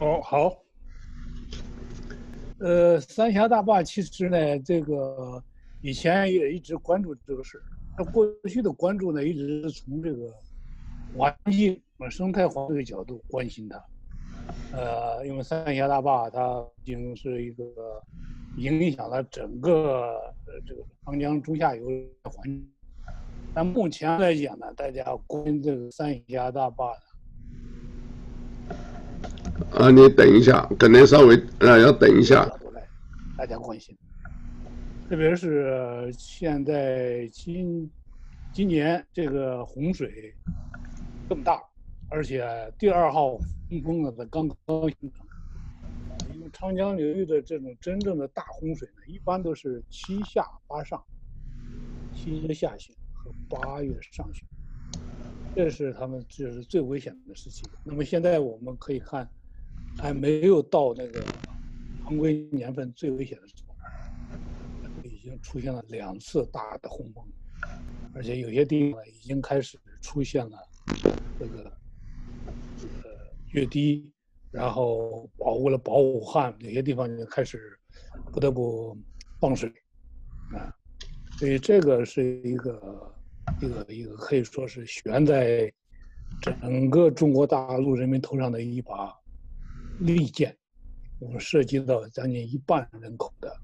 [0.00, 0.62] 哦，好。
[2.58, 5.42] 呃，三峡大坝其实呢，这个
[5.82, 7.62] 以前也一直关注这个事儿。
[7.96, 10.32] 他过去的关注呢，一直是从这个
[11.16, 11.78] 环境、
[12.10, 13.82] 生态环境的角度关心它。
[14.72, 17.64] 呃，因为三峡大坝它已经是一个
[18.56, 20.18] 影响了整个
[20.66, 22.66] 这个长江中下游的环境。
[23.52, 27.00] 但目前来讲呢，大家关心这个三峡大坝呢，
[29.72, 32.44] 啊，你等一下，可能稍微啊要等一下。
[33.36, 33.96] 大家关心，
[35.08, 37.90] 特别是现在今
[38.52, 40.34] 今年这个洪水
[41.28, 41.62] 这么大，
[42.08, 42.44] 而且
[42.78, 43.38] 第二号
[43.68, 45.26] 洪峰呢，它刚刚形成。
[46.34, 51.02] 因为长江流域的这种真正的大洪水呢，一般都是七下八上，
[52.14, 53.30] 七月下旬和。
[53.48, 54.44] 八月上旬，
[55.56, 57.64] 这是他们这是最危险的时期。
[57.82, 59.28] 那么现在我们可以看，
[60.00, 61.22] 还没有到那个
[62.02, 63.74] 常规年份最危险的时候，
[65.04, 67.24] 已经出现了两次大的洪峰，
[68.14, 70.58] 而且有些地方已经开始出现了
[71.38, 73.10] 这个呃
[73.52, 74.10] 越低，
[74.50, 77.78] 然后保为了保武汉，有些地方就开始
[78.32, 78.96] 不得不
[79.38, 79.70] 放水
[80.54, 80.74] 啊，
[81.38, 83.14] 所以这个是一个。
[83.60, 85.70] 一个一个可以说是悬在
[86.40, 89.12] 整个中国大陆人民头上的一把
[90.00, 90.56] 利剑，
[91.18, 93.56] 我们涉及到将近一半人口的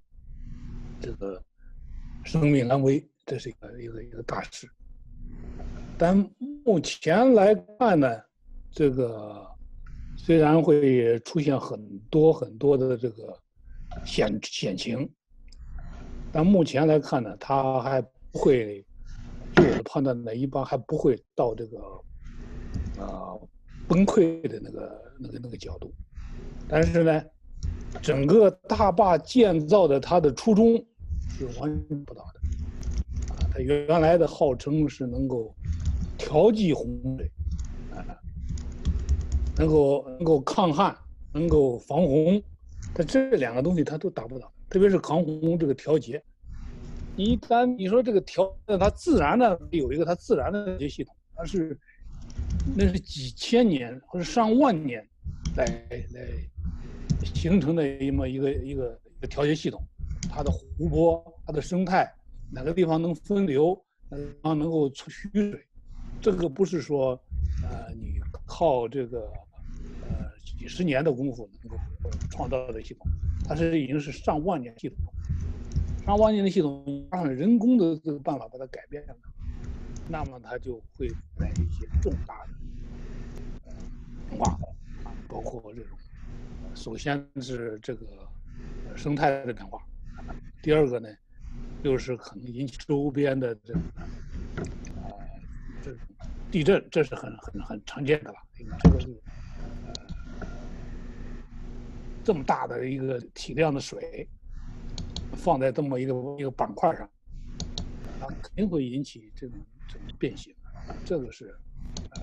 [1.01, 1.43] 这个
[2.25, 4.69] 生命安危，这是一个一个一个大事。
[5.99, 6.17] 但
[6.65, 8.21] 目前来看呢，
[8.71, 9.47] 这个
[10.17, 13.39] 虽然会出现很多很多的这个
[14.05, 15.09] 险险情，
[16.33, 18.85] 但目前来看呢，它还不会。
[19.59, 21.79] 我的判断呢，一般还不会到这个，
[23.01, 23.33] 啊、
[23.89, 25.91] 崩溃的那个、那个、那个角度。
[26.69, 27.23] 但是呢，
[28.03, 30.77] 整个大坝建造的它的初衷
[31.29, 33.35] 是完全不到的。
[33.35, 35.55] 啊，它原来的号称是能够
[36.19, 36.87] 调剂洪
[37.17, 37.31] 水，
[37.93, 38.03] 啊，
[39.57, 40.97] 能够能够抗旱，
[41.33, 42.43] 能够防洪，
[42.95, 46.23] 它这两个东西它都达不到，特别是抗洪这个调节。
[47.17, 51.79] 一旦你说这个调，它自然的有一个它自然的调节系统，它是
[52.77, 55.07] 那是几千年或者上万年
[55.57, 55.65] 来
[56.13, 56.21] 来
[57.25, 59.83] 形成的一么一个一个一个调节系统，
[60.29, 62.13] 它的湖泊、它的生态，
[62.53, 63.77] 哪个地方能分流，
[64.11, 65.59] 哪个地方能够出蓄水，
[66.21, 67.21] 这个不是说
[67.63, 69.21] 呃你靠这个
[70.03, 71.79] 呃几十年的功夫能够
[72.31, 73.07] 创造的系统，
[73.49, 74.99] 它是已经是上万年系统。
[76.05, 79.17] 上万年的系统加上人工的这个办法把它改变了，
[80.09, 82.53] 那么它就会带来一些重大的
[84.29, 84.66] 变化啊，
[85.29, 85.99] 包括这种，
[86.75, 88.07] 首先是这个
[88.97, 89.83] 生态的变化，
[90.63, 91.09] 第二个呢，
[91.83, 93.81] 就是可能引起周边的这个
[94.97, 95.19] 呃
[95.83, 96.01] 这种
[96.51, 98.39] 地震，这是很很很常见的了，
[98.83, 99.09] 这个是
[102.25, 104.29] 这么大的一个体量的水。
[105.39, 107.09] 放在这么一个一个板块上，
[108.19, 109.57] 它肯定会引起这种
[109.87, 110.55] 这种变形，
[111.05, 111.55] 这个是
[112.13, 112.23] 呃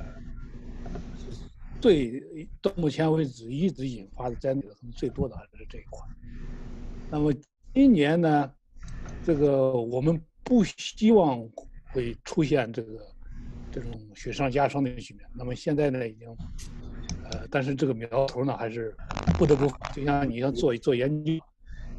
[1.84, 2.26] 最
[2.62, 6.08] 到目前为止一直引发的灾难可能最多的还是这一块。
[7.12, 7.34] 那么
[7.74, 8.50] 今年呢，
[9.26, 11.46] 这个我们不希望
[11.92, 13.06] 会出现这个
[13.70, 15.26] 这种雪上加霜的局面。
[15.34, 16.30] 那么现在呢，已经
[17.30, 18.96] 呃，但是这个苗头呢，还是
[19.38, 21.34] 不得不就像你要做做研究。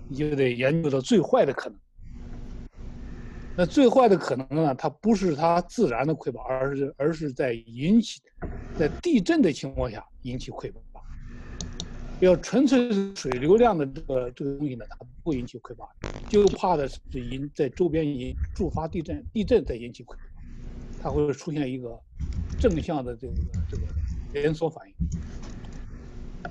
[0.08, 1.78] 你就得研究到最坏的可能。
[3.54, 4.74] 那最坏的可能呢？
[4.74, 8.22] 它不是它自然的溃败，而是而是在引起，
[8.78, 10.80] 在地震的情况下引起溃坝。
[12.20, 15.88] 要纯粹是水流量的这个这个东西呢，它不引起溃坝，
[16.28, 20.18] 就怕的是引在周边引触发地震，地震再引起溃坝，
[21.02, 22.00] 它会出现一个
[22.58, 23.34] 正向的这个
[23.70, 23.82] 这个
[24.32, 24.94] 连锁反应。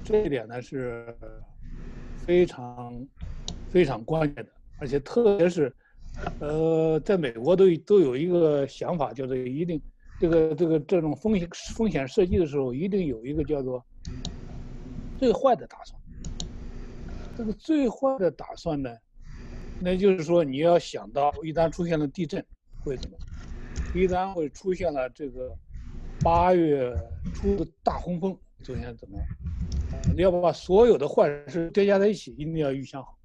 [0.04, 1.16] 这一点呢是
[2.26, 3.06] 非常。
[3.70, 5.74] 非常关键的，而且特别是，
[6.40, 9.82] 呃，在美国都都有一个想法，就是一定
[10.24, 13.84] 这个这个这种风险风险设计的时候，一定有一个叫做
[15.20, 16.02] 最坏的打算。
[17.38, 18.90] 这个最坏的打算呢，
[19.82, 22.42] 那就是说你要想到一旦出现了地震
[22.86, 23.18] 会怎么，
[23.94, 25.54] 一旦会出现了这个
[26.22, 26.96] 八月
[27.34, 28.34] 初的大洪峰
[28.64, 29.28] 出现怎么样，
[30.16, 33.18] 你要把所有的坏事叠加在一起，一定要预想好。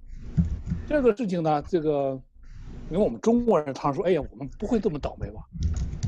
[0.85, 2.21] 这个事情呢，这个，
[2.91, 5.39] 因为我们中国人常说，哎呀，我们不会这么倒霉吧？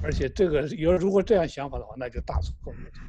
[0.03, 3.01] 而且这个，要如果这样想法的话，那就大错特错。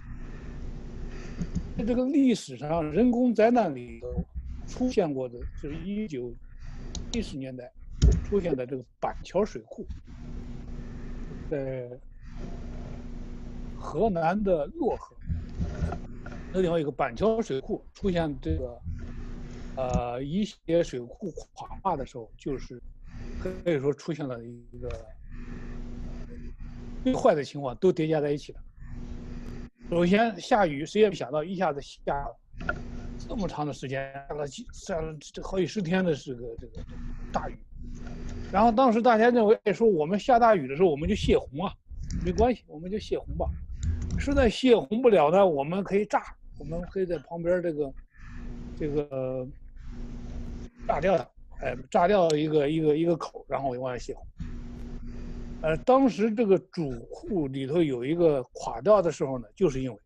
[1.78, 4.24] 在这个历史上人工灾难里头
[4.66, 6.32] 出现过的，就是一九
[7.10, 7.72] 七十年代
[8.24, 9.86] 出现的这个板桥水库，
[11.50, 11.88] 在
[13.78, 15.16] 河南的漯河
[16.52, 18.78] 那地方有个板桥水库出现这个
[19.76, 22.78] 呃一些水库垮坝的时候，就是
[23.40, 24.90] 可以说出现了一个
[27.02, 28.60] 最坏的情况都叠加在一起了。
[29.90, 32.26] 首先下雨，谁也没想到一下子下
[33.28, 36.82] 这么长的时间，下了几下了这好几十天的这个这个
[37.32, 37.56] 大雨。
[38.52, 41.72] 然后当时大家认为，说我们下大雨的时候我们就泄洪啊，
[42.24, 43.46] 没关系，我们就泄洪吧。
[44.18, 46.22] 实在泄洪不了呢，我们可以炸，
[46.58, 47.92] 我们可以在旁边这个
[48.78, 49.46] 这个
[50.86, 51.26] 炸掉它，
[51.62, 54.26] 哎，炸掉一个一个一个口，然后往外泄洪。
[55.62, 59.98] 呃，当时这个主库里头有一个垮掉的时候呢，就是因为，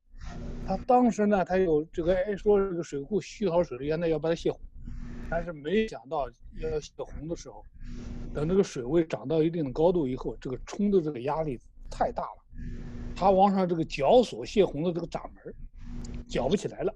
[0.66, 4.60] 他当时呢，他有这个哎说这个水库蓄好水源呢，要把它泄洪，
[5.30, 6.28] 但是没想到
[6.60, 7.64] 要泄洪的时候，
[8.34, 11.58] 等这个水位涨到一定的高度以后，这个冲的这个压力
[11.90, 12.44] 太大了，
[13.16, 15.54] 他往上这个绞锁泄洪的这个闸门，
[16.28, 16.94] 绞不起来了，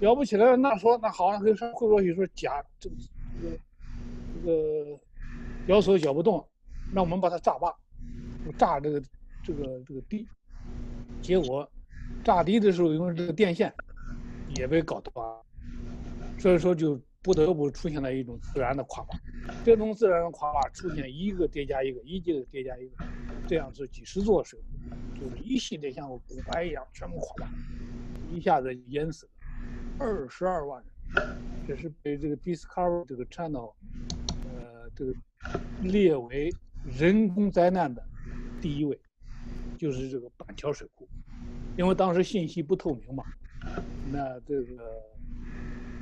[0.00, 2.96] 绞不起来了，那说那好，那会会过去说夹这个
[3.40, 3.58] 这个
[4.34, 5.00] 这个
[5.68, 6.44] 绞锁绞不动。
[6.92, 7.74] 那我们把它炸坝，
[8.56, 9.02] 炸这个
[9.42, 10.26] 这个这个堤，
[11.20, 11.68] 结果
[12.22, 13.72] 炸堤的时候，因为这个电线
[14.56, 15.12] 也被搞断，
[16.38, 19.18] 所以说就不得不出现了一种自然的垮坝。
[19.64, 23.04] 这种自然的垮坝出现一个叠加一个，一个叠加一个，
[23.48, 27.52] 这样是几十座水库，就是一系列像骨牌一样全部垮坝，
[28.32, 29.32] 一下子淹死了
[29.98, 30.80] 二十二万
[31.14, 31.24] 人，
[31.66, 33.72] 这是被这个 Discover 这个 channel，
[34.44, 35.12] 呃，这个
[35.82, 36.54] 列为。
[36.86, 38.02] 人工灾难的
[38.60, 38.98] 第一位，
[39.78, 41.08] 就是这个板桥水库，
[41.78, 43.24] 因为当时信息不透明嘛，
[44.12, 45.02] 那这个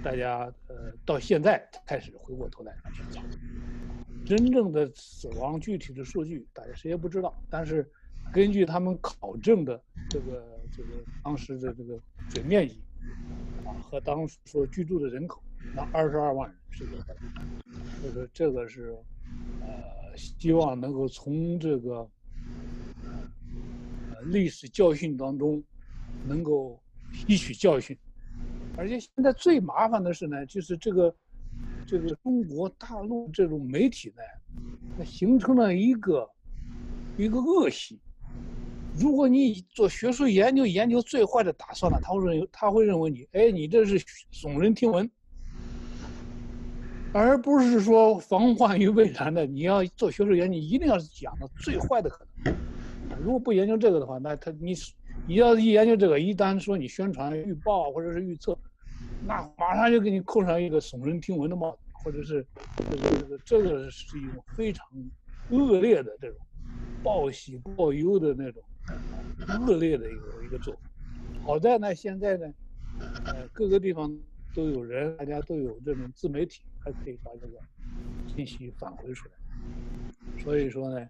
[0.03, 3.23] 大家呃到现在开始回过头来去找，
[4.27, 7.89] 真正的死亡具体的数据大家谁也不知道，但是
[8.33, 9.81] 根据他们考证的
[10.11, 10.89] 这个这个
[11.23, 11.99] 当时的这个
[12.29, 12.83] 水面积
[13.65, 15.41] 啊和当时所居住的人口，
[15.75, 17.17] 那二十二万人是有的，
[18.01, 18.97] 所以说这个是
[19.61, 20.02] 呃。
[20.17, 22.09] 希望能够从这个
[24.27, 25.63] 历史教训当中
[26.27, 26.81] 能够
[27.13, 27.97] 吸取教训，
[28.77, 31.15] 而且现在最麻烦的是呢，就是这个
[31.87, 34.23] 这个中国大陆这种媒体呢，
[34.97, 36.29] 它形成了一个
[37.19, 37.99] 一个恶习。
[38.95, 43.99] 如果你做学术研究，研究最坏的打算了，他会认为他会认为你，哎，你这是
[44.31, 45.11] 耸人听闻。
[47.13, 52.55] 而不是说防患于未然的，你要做学术研究，一定要讲的最坏的可能。
[53.23, 54.75] 如果不研究这个的话，那他你
[55.27, 58.57] 你要一研究这个，一旦说你宣传预报或者是预测，
[59.27, 62.45] 那马上就给你扣上一个耸人听闻的帽子，或者是
[62.91, 64.87] 这个这个是一种非常
[65.51, 66.37] 恶劣的这种
[67.03, 68.63] 报喜报忧的那种
[69.67, 70.81] 恶劣的一个一个做法。
[71.45, 72.47] 好在呢，现在呢，
[73.27, 74.19] 呃，各个地方
[74.55, 76.63] 都有人，大家都有这种自媒体。
[76.85, 77.61] 还可以把这个
[78.27, 79.35] 信息返回出来，
[80.43, 81.09] 所以说呢，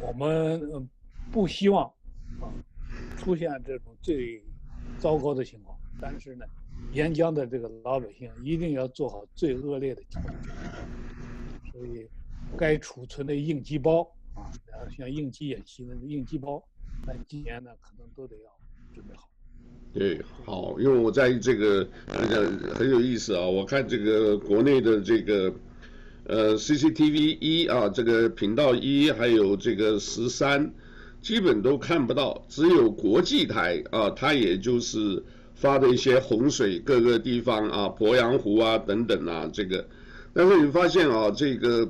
[0.00, 0.88] 我们
[1.32, 1.84] 不希望
[2.40, 2.46] 啊
[3.16, 4.40] 出现这种最
[5.00, 6.46] 糟糕的情况，但是呢，
[6.92, 10.32] 沿江的这个老百姓一定要做好最恶劣的情况，
[11.72, 12.08] 所以
[12.56, 14.46] 该储存的应急包啊，
[14.96, 16.64] 像应急演习那个应急包，
[17.04, 18.56] 那今年呢可能都得要
[18.94, 19.28] 准备好。
[19.94, 25.54] 对，好，因为我在这个很很有意思啊，我看这个国内的这个
[26.26, 30.72] 呃 CCTV 一啊，这个频道一还有这个十三，
[31.22, 35.22] 基本都看不到，只有国际台啊，它也就是
[35.54, 39.86] 发的一些洪水各个地方啊，鄱阳湖啊等等啊，这个，
[40.32, 41.88] 但是你发现啊，这个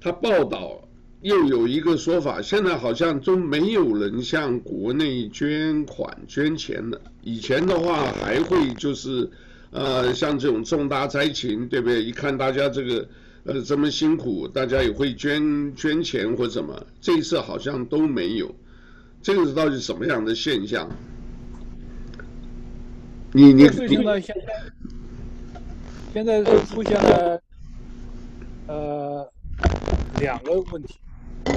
[0.00, 0.83] 它报道。
[1.24, 7.00] 又有一个说法，现在好像都没有人向国内捐款捐钱了。
[7.22, 9.26] 以前的话还会就是，
[9.70, 12.04] 呃，像这种重大灾情，对不对？
[12.04, 13.08] 一看大家这个
[13.44, 16.86] 呃这么辛苦，大家也会捐捐钱或什么。
[17.00, 18.54] 这一次好像都没有，
[19.22, 20.86] 这个是到底什么样的现象？
[23.32, 24.20] 你你你现在
[26.12, 27.40] 现在是出现了
[28.66, 29.26] 呃
[30.20, 30.96] 两个问题。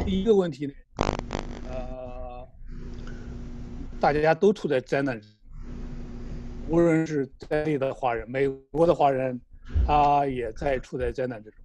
[0.08, 0.74] 第一个问题呢，
[1.70, 2.48] 呃，
[4.00, 5.20] 大家都处在灾难，
[6.70, 9.38] 无论是在地的华人、美国的华人，
[9.86, 11.60] 他也在处在灾难之中。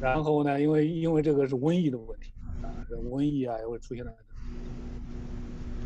[0.00, 2.32] 然后呢，因为因为这个是瘟疫的问题
[2.62, 4.12] 啊，这瘟疫啊也会出现了，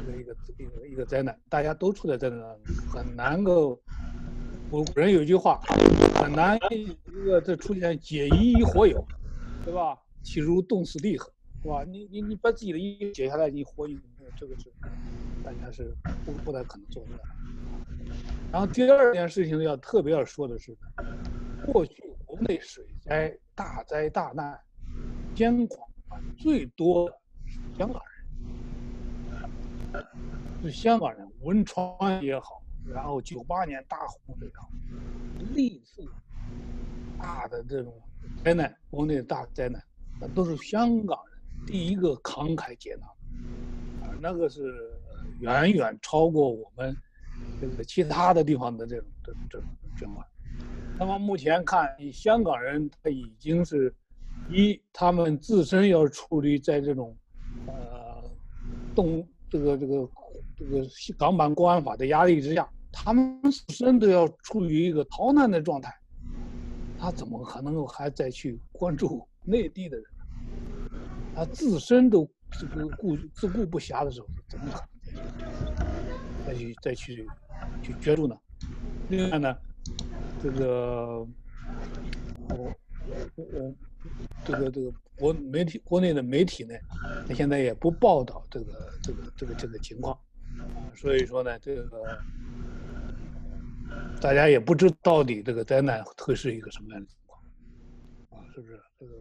[0.05, 3.81] 所一个一个一个灾难，大家都处在灾难当中，很难够。
[4.71, 5.59] 我古人有一句话，
[6.17, 6.95] 很难一
[7.25, 9.03] 个这出现解衣衣火有，
[9.65, 9.97] 对吧？
[10.23, 11.33] 岂如冻死地河，
[11.67, 11.83] 是吧？
[11.83, 13.99] 你你你把自己的衣服解下来，你火有
[14.37, 14.73] 这个是，
[15.43, 15.93] 大家是
[16.25, 17.11] 不不太可能做的。
[18.53, 20.77] 然后第二件事情要特别要说的是，
[21.67, 24.57] 过去国内水灾大灾大难，
[25.35, 25.81] 捐款
[26.39, 28.01] 最多的是香港
[29.93, 30.07] 人，
[30.63, 32.63] 是香港人，汶川也好。
[32.89, 34.63] 然后九八年大洪水啊，
[35.53, 36.05] 历次
[37.19, 37.93] 大的这种
[38.45, 39.83] 灾难，国内大灾难，
[40.21, 43.09] 那都是香港人第一个慷慨解囊，
[44.03, 44.91] 啊，那个是
[45.41, 46.97] 远远超过我们
[47.61, 50.27] 这个其他的地方的这种这种这种捐款。
[50.99, 53.95] 那么目前看，香港人他已经是
[54.51, 57.17] 一，他们自身要处理在这种
[57.67, 58.23] 呃
[58.95, 60.09] 动这个这个
[60.57, 60.87] 这个
[61.19, 62.69] 港版国安法的压力之下。
[62.99, 65.95] 他们自身都要处于一个逃难的状态，
[66.99, 70.07] 他怎么可能还再去关注内地的人？
[71.37, 74.81] 他自身都这个顾自顾不暇的时候，怎么可
[75.13, 77.29] 能再去再去
[77.83, 78.35] 去捐助呢？
[79.11, 79.55] 另外呢，
[80.43, 81.19] 这个
[82.49, 82.75] 我
[83.37, 83.75] 我
[84.45, 86.75] 这个这个国媒体国内的媒体呢，
[87.29, 90.19] 他现在也不报道这个这个这个这个情况，
[90.95, 92.19] 所以说呢，这个。
[94.21, 97.41] 大家也不知到底这个灾难会是一个什么样的情况，
[98.31, 98.81] 啊，是不是？
[98.99, 99.13] 这个，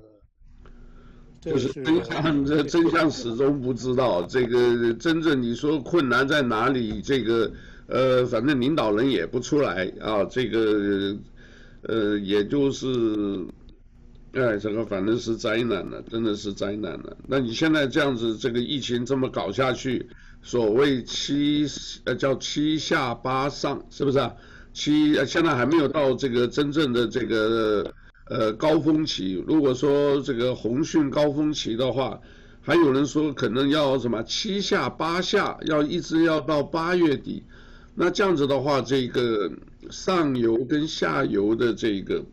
[1.45, 4.23] 就是真相，这真相始终不知道。
[4.23, 7.01] 这个真正你说困难在哪里？
[7.01, 7.51] 这个
[7.87, 10.25] 呃，反正领导人也不出来啊。
[10.25, 11.15] 这个
[11.83, 12.87] 呃，也就是，
[14.33, 17.15] 哎，这个反正是灾难了，真的是灾难了。
[17.27, 20.09] 那你现在这样子，这个疫情这么搞下去，
[20.41, 21.67] 所谓七
[22.05, 24.33] 呃叫七下八上，是不是啊？
[24.73, 27.93] 七，现在还没有到这个真正的这个
[28.25, 29.43] 呃高峰期。
[29.47, 32.19] 如果说这个洪汛高峰期的话，
[32.61, 37.43] 还有人说可能要什么七下八下，要一直要到八月底。
[37.93, 39.51] 那这样子的话，这个
[39.89, 42.25] 上游跟下游的这个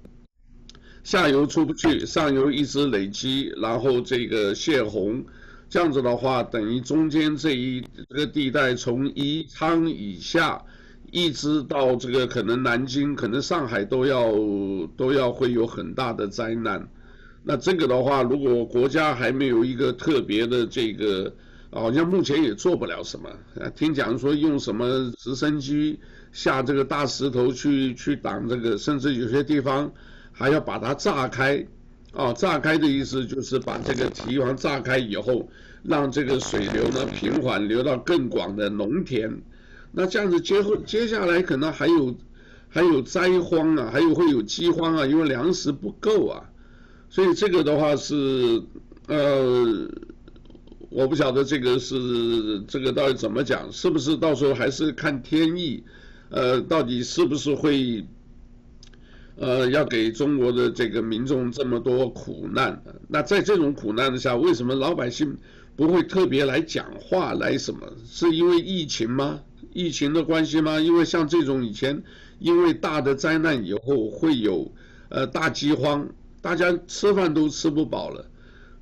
[1.05, 5.25] 下游出不去，上游一直累积，然后这个泄洪，
[5.69, 10.65] 这样子的话，等于中间这一这个地带从宜昌以下。
[11.13, 14.33] 一直到这个可能南京、可能上海都要
[14.97, 16.89] 都要会有很大的灾难，
[17.45, 21.31] 那这个的话，如果国家还没有一个特别的这个，
[21.71, 23.29] 好像目前也做不了什么。
[23.77, 26.01] 听讲说用什么直升机
[26.33, 29.93] 下这个大石头去去挡这个，甚至有些地方
[30.33, 31.63] 还要把它炸开。
[32.15, 35.47] 啊，炸开的意思就是把这个堤防炸开以后，
[35.83, 39.31] 让这个水流呢平缓流到更广的农田。
[39.93, 42.17] 那这样子，接后接下来可能还有
[42.69, 46.51] 还有灾荒啊，还有会有饥荒啊，因为粮食不够啊，
[47.11, 48.63] 所以这个的话是
[49.07, 49.91] 呃，
[50.89, 55.85] 我不晓得这个是这个到底怎么讲，是不是到时候还是看天意，
[56.31, 58.07] 呃，到底是不是会
[59.37, 62.83] 呃要给中国的这个民众这么多苦难？
[63.09, 65.37] 那在这种苦难的下，为什么老百姓
[65.77, 67.93] 不会特别来讲话来什么？
[68.07, 69.41] 是因为疫情吗？
[69.73, 70.79] 疫情的关系吗？
[70.81, 72.03] 因为像这种以前，
[72.39, 74.71] 因为大的灾难以后会有
[75.09, 76.09] 呃大饥荒，
[76.41, 78.25] 大家吃饭都吃不饱了，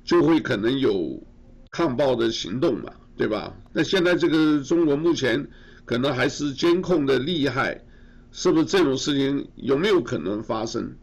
[0.03, 1.21] 就会可能有
[1.71, 3.55] 抗暴的行动嘛，对吧？
[3.71, 5.47] 那现在这个中国目前
[5.85, 7.81] 可能还是监控的厉害，
[8.31, 10.93] 是不是这种事情有没有可能发生？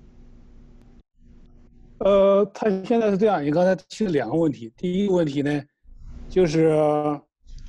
[1.99, 5.63] 呃，他现在是这样，你刚才提了两个问题，第一个问题呢，
[6.29, 6.67] 就是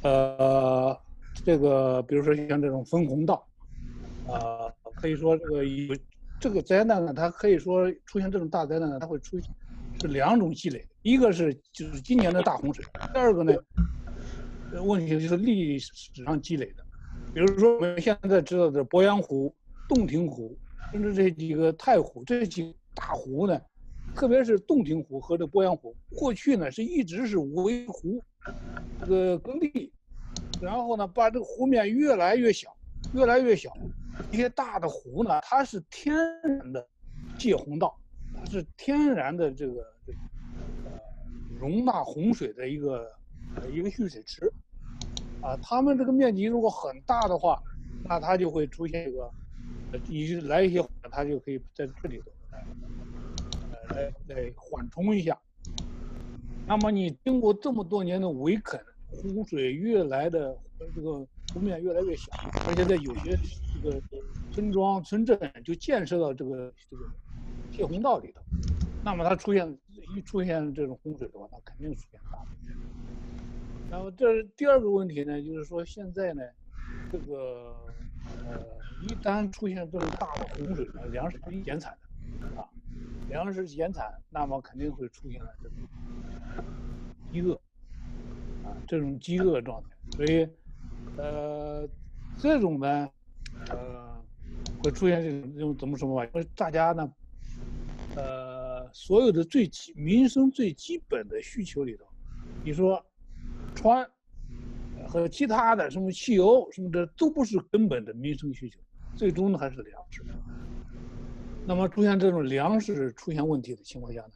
[0.01, 0.97] 呃。
[1.46, 3.48] 这个比如说像这种分洪道，
[4.27, 5.96] 啊、呃，可以说这个有
[6.39, 9.50] 这个灾难呢，它可以说出现这种大灾难呢，它会出现
[10.01, 13.53] 是两种积累，一个是就是今年的大洪水，第二个呢，
[14.84, 16.84] 问题就是历史上积累的，
[17.34, 19.53] 比如说我们现在知道的鄱阳湖、
[19.88, 20.55] 洞庭湖，
[20.91, 23.60] 甚至这几个太湖这几个大湖呢，
[24.13, 28.24] 特别是洞庭湖和这鄱阳湖，过去呢是一直是围湖
[29.00, 29.91] 这个耕地。
[30.61, 32.75] 然后呢，把这个湖面越来越小，
[33.13, 33.75] 越来越小。
[34.31, 36.85] 一些大的湖呢，它是天然的
[37.37, 37.97] 泄洪道，
[38.35, 39.75] 它是天然的这个
[40.05, 40.19] 这个
[40.83, 40.91] 呃
[41.57, 43.09] 容纳洪水的一个
[43.71, 44.51] 一个蓄水池。
[45.41, 47.63] 啊，它们这个面积如果很大的话，
[48.03, 49.31] 那它就会出现一个，
[50.09, 52.65] 你来一些，它就可以在这里头来
[53.95, 55.39] 来来缓冲一下。
[56.67, 58.83] 那么你经过这么多年的围垦。
[59.11, 60.57] 洪水越来的
[60.95, 62.31] 这个湖面越来越小，
[62.67, 63.37] 而且在有些
[63.73, 64.01] 这个
[64.51, 67.03] 村庄村镇就建设到这个这个
[67.71, 68.41] 泄洪道里头，
[69.03, 69.77] 那么它出现
[70.15, 72.47] 一出现这种洪水的话，它肯定出现大的。
[73.89, 76.43] 然后这第二个问题呢，就是说现在呢，
[77.11, 77.75] 这个
[78.45, 78.59] 呃，
[79.01, 81.97] 一旦出现这种大的洪水呢，粮食是减产
[82.39, 82.69] 的啊，
[83.29, 85.77] 粮食减产，那么肯定会出现了这种
[87.31, 87.59] 饥饿，
[88.88, 89.89] 这种饥饿状态。
[90.15, 90.48] 所以
[91.17, 91.88] 呃，
[92.38, 93.09] 这种呢，
[93.69, 94.21] 呃，
[94.83, 96.25] 会出现这种这种怎么说嘛？
[96.25, 97.12] 因为大家呢，
[98.15, 102.05] 呃，所有的最基民生最基本的需求里头，
[102.63, 103.03] 你说。
[103.75, 104.05] 穿
[105.07, 108.77] 和其他的什么汽油什么的都不是根本的民生需求，
[109.15, 110.21] 最终呢还是粮食。
[111.65, 114.31] 那么出现这种粮食出现问题的情况下呢，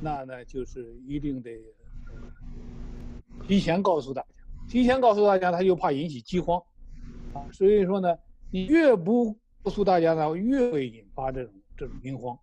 [0.00, 1.58] 那呢就是一定得
[3.46, 4.28] 提前告诉大家，
[4.68, 6.62] 提前告诉大家，他又怕引起饥荒
[7.32, 7.44] 啊。
[7.52, 8.16] 所以说呢，
[8.50, 9.32] 你越不
[9.62, 12.38] 告诉大家呢，越会引发这种这种兵荒。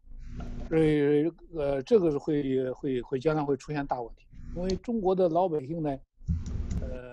[0.69, 5.89] 所以呃，这个是会会会将来会出现大问题，因为中国的老百姓呢。
[6.81, 7.11] 呃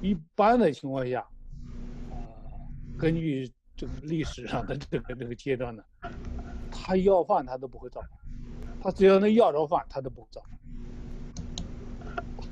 [0.00, 1.26] 一般的情况下，
[2.08, 2.14] 啊，
[2.96, 5.82] 根据这个历史上的这个这个阶段呢，
[6.70, 8.10] 他要饭他都不会造反，
[8.80, 10.52] 他只要能要着饭他都不会造反，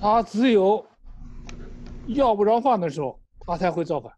[0.00, 0.84] 他只有
[2.08, 4.12] 要不着饭的时候他才会造反，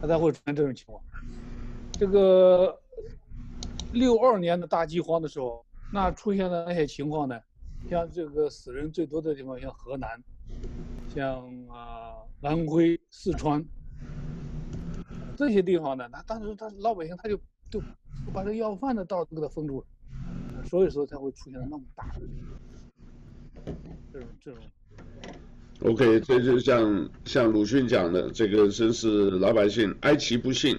[0.00, 1.02] 他才会出现这种情况。
[1.92, 2.78] 这个
[3.92, 7.38] 六二年的大饥荒的时候，那出现的那些情况呢，
[7.88, 10.22] 像这个死人最多的地方，像河南。
[11.14, 13.64] 像啊，安徽、四川
[15.34, 17.36] 这些地方呢，那当时他老百姓他就
[17.70, 17.82] 就
[18.32, 19.86] 把这要饭的道都给他封住了，
[20.66, 22.20] 所以说才会出现那么大的
[24.16, 25.88] 这种这。
[25.90, 30.78] OK，这就像像鲁迅讲的，这个真是老百姓哀其不幸。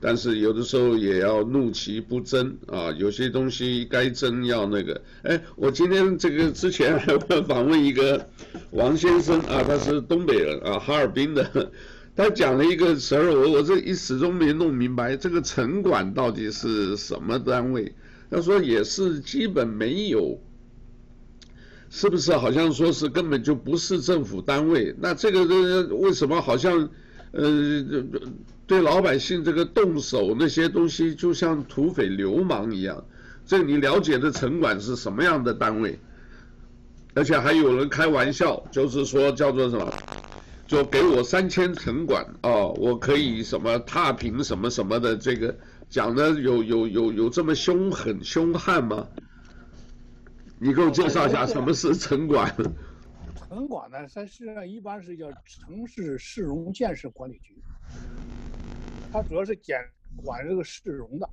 [0.00, 5.00] 但是有的时候也要怒其不争啊，有些东西该争要那个。
[5.22, 8.28] 哎，我今天这个之前还访问一个
[8.72, 11.72] 王先生啊，他是东北人啊，哈尔滨的，
[12.16, 17.94] 他讲了一个词儿，我我这一始终没弄明白，这个城管到底是什么单位？
[18.30, 20.38] 他说也是基本没有，
[21.94, 22.32] 是不是？
[22.36, 24.92] 好像说是根本就不是政府单位。
[24.98, 26.88] 那这个这为什么好像
[27.30, 28.04] 呃？
[28.66, 33.04] 对老百姓这个动手那些东西，就像土匪流氓一样。
[33.46, 36.00] 这你了解的城管是什么样的单位？
[37.12, 39.92] 而且还有人开玩笑，就是说叫做什么，
[40.66, 45.14] 就给我三千城管哦，我可以什么踏平什么什么的。
[45.14, 45.54] 这个
[45.88, 49.06] 讲的有有有有这么凶狠凶悍吗？
[50.58, 52.54] 你给我介绍一下什么是城管？
[53.48, 57.56] 城管呢，它实际上一般是叫城市市容建设管理局。
[59.12, 59.80] 它主要是管
[60.24, 61.28] 管这个市容的，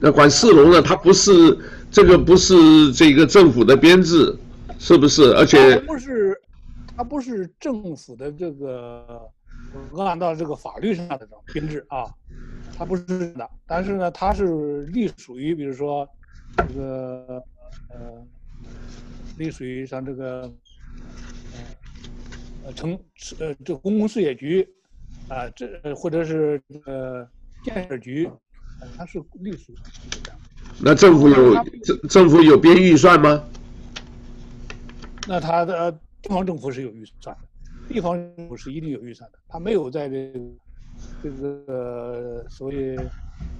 [0.00, 1.30] 那管市容的，它不是
[1.90, 4.36] 这个不是这个政府的编制，
[4.78, 5.32] 是不是？
[5.34, 6.38] 而且不是，
[6.96, 9.30] 它不是政府的这个
[9.96, 12.12] 按照这个法律上的这种编制啊，
[12.76, 13.48] 它不是的。
[13.66, 16.06] 但是呢，它是隶属于，比如说
[16.56, 17.42] 这个
[17.88, 18.26] 呃，
[19.38, 20.52] 隶属于像这个
[22.64, 22.98] 呃城
[23.38, 24.68] 呃这公共事业局。
[25.26, 27.26] 啊，这或者是呃
[27.64, 28.28] 建设局，
[28.94, 29.72] 它是隶属。
[30.82, 33.42] 那政府有政政府有编预算吗？
[35.26, 35.90] 那他的
[36.20, 37.48] 地方政府是有预算的，
[37.88, 39.38] 地方政府是一定有预算的。
[39.48, 40.40] 他没有在这个
[41.22, 42.94] 这个所谓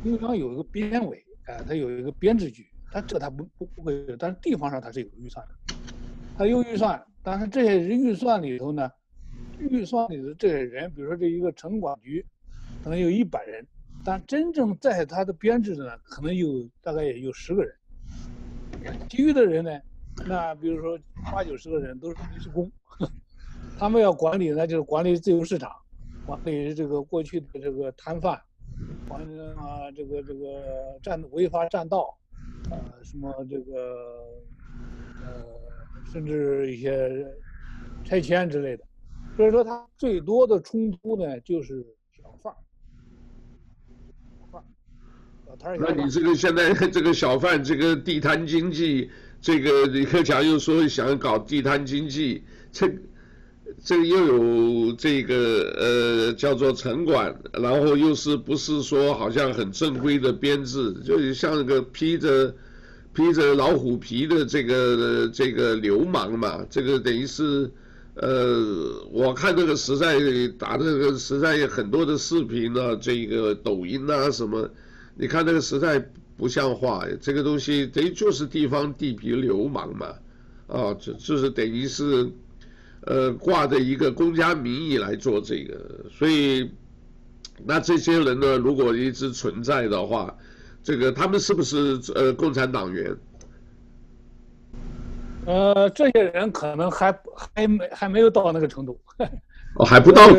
[0.02, 5.74] 中央有一个编委，啊，他有一个编制局，他这他不不不会，但是地方上他是有预算的，
[6.38, 8.88] 他有预算，但是这些人预算里头呢。
[9.58, 12.24] 预算里的这些人，比如说这一个城管局，
[12.82, 13.66] 可能有一百人，
[14.04, 17.74] 但真正在他的编制的呢，可能有大概也有十个人。
[19.08, 19.70] 其余的人呢，
[20.26, 20.98] 那比如说
[21.32, 22.70] 八九十个人都是临时工，
[23.78, 25.70] 他们要管理呢，就是管理自由市场，
[26.26, 28.40] 管理这个过去的这个摊贩，
[29.08, 32.16] 管理啊这个这个占违法占道，
[32.74, 33.72] 啊什么这个
[35.24, 35.44] 呃
[36.12, 37.26] 甚至一些
[38.04, 38.84] 拆迁之类的。
[39.36, 41.84] 所以说，他最多的冲突呢，就是
[42.16, 42.54] 小贩。
[44.38, 44.62] 小贩，
[45.44, 45.76] 小摊儿。
[45.80, 49.10] 那你这个现在 这个小贩，这个地摊经济，
[49.40, 52.88] 这个李克强又说想搞地摊经济，这
[53.82, 55.34] 这又有这个
[55.76, 62.54] 呃叫做城管，然后又是不是说好像很正规的编制，就像个披着
[63.14, 67.70] 披着老虎皮的这个这个流氓嘛，这个等于是，
[68.14, 70.18] 呃，我看这个实在
[70.58, 74.68] 打这个实在有很多的视频啊，这个抖音啊什么，
[75.14, 76.04] 你看那个实在
[76.36, 80.06] 不像话，这个东西等于就是地方地痞流氓嘛，
[80.66, 82.28] 啊，这就是等于是，
[83.02, 86.68] 呃，挂着一个公家名义来做这个，所以，
[87.64, 90.36] 那这些人呢，如果一直存在的话。
[90.84, 93.16] 这个他们是不是呃共产党员？
[95.46, 99.00] 呃，这些人可能还还没还没有到那个程度。
[99.76, 100.30] 哦，还不到。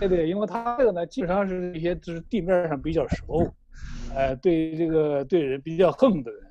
[0.00, 3.48] 对对，因为他这个呢，基本上是一些就是地面上比较熟，
[4.12, 6.42] 呃，对这个对人比较横的人，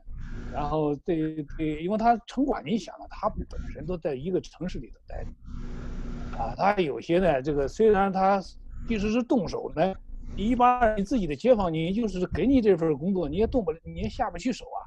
[0.54, 8.42] 然后对对，因为他城管，你想啊，他本身都在一个城市里头待着，啊，他有些呢，这个虽然他
[8.88, 9.94] 即使是动手呢。
[10.36, 14.80] 你一般你自己的街坊，你就是给你这份工作，你也动不了，你也下不去手啊。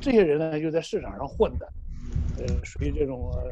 [0.00, 1.72] 这些人呢，就在市场上混的，
[2.38, 3.50] 呃，属于这种，呃，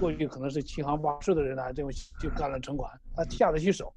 [0.00, 3.92] 过去可能是七行八市的人呢，这种就干了城管，他下得去手，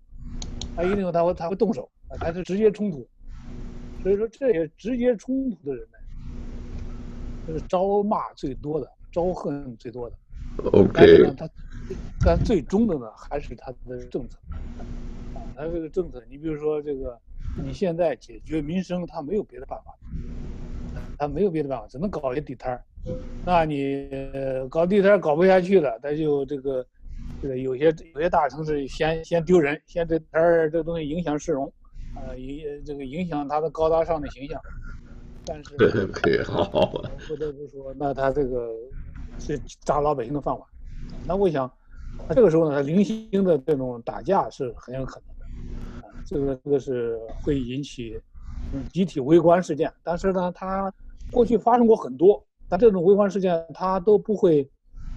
[0.76, 3.08] 他一定他会他会动手，他是直接冲突。
[4.04, 5.98] 所以说，这些直接冲突的人呢，
[7.48, 10.16] 就是招骂最多的，招恨最多的。
[10.74, 10.90] OK。
[10.94, 11.50] 但是呢，他，
[12.26, 14.38] 但最终的呢，还是他的政策。
[15.62, 17.16] 他这个政策，你比如说这个，
[17.64, 19.96] 你现在解决民生，他没有别的办法，
[21.20, 22.84] 他没有别的办法，只能搞一些地摊儿。
[23.46, 24.10] 那你
[24.72, 26.84] 搞地摊儿搞不下去了，他就这个，
[27.44, 31.72] 这个有些有些大城市嫌嫌丢人，嫌这摊儿这东西影响市容，
[32.16, 34.60] 呃，影这个影响他的高大上的形象。
[35.46, 36.88] 但是，可以好好
[37.28, 38.74] 不得不说，那他这个
[39.38, 40.68] 是砸老百姓的饭碗。
[41.28, 41.72] 那我想，
[42.28, 45.28] 那这个时候呢，他零星的这种打架是很有可能。
[46.26, 48.20] 这个这个是会引起
[48.92, 50.92] 集体围观事件，但是呢，它
[51.32, 54.70] 过去发生过很多，但这种围观事件它都不会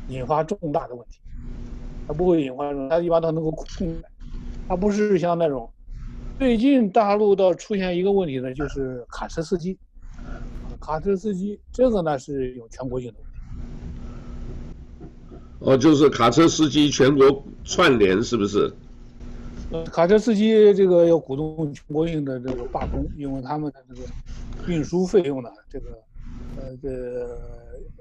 [0.09, 1.19] 引发重大的问题，
[2.07, 4.03] 它不会引发这种，它一般都能够控制，
[4.69, 5.71] 它不是像那种
[6.39, 9.79] 最近大陆倒出现一个问题呢，就是卡车司机，
[10.81, 13.31] 卡车司机这个呢是有全国性的问题。
[15.61, 18.73] 哦，就是卡车司机全国串联是不是？
[19.85, 24.09] 卡车司机这个要鼓动全国性的这个罢工，因为他们的这个
[24.69, 25.89] 运输费用呢，这个
[26.57, 27.29] 呃这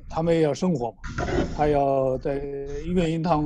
[0.08, 0.98] 他们也要生活嘛，
[1.56, 2.36] 他要在
[2.86, 3.44] 运一趟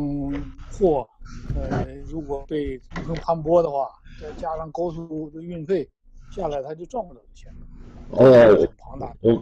[0.71, 1.07] 货，
[1.55, 3.87] 呃如果被层层盘剥的话，
[4.21, 5.87] 再加上高速的运费
[6.31, 7.51] 下来，他就赚不到钱。
[8.11, 8.25] 哦，
[8.59, 9.13] 很庞大。
[9.21, 9.41] 我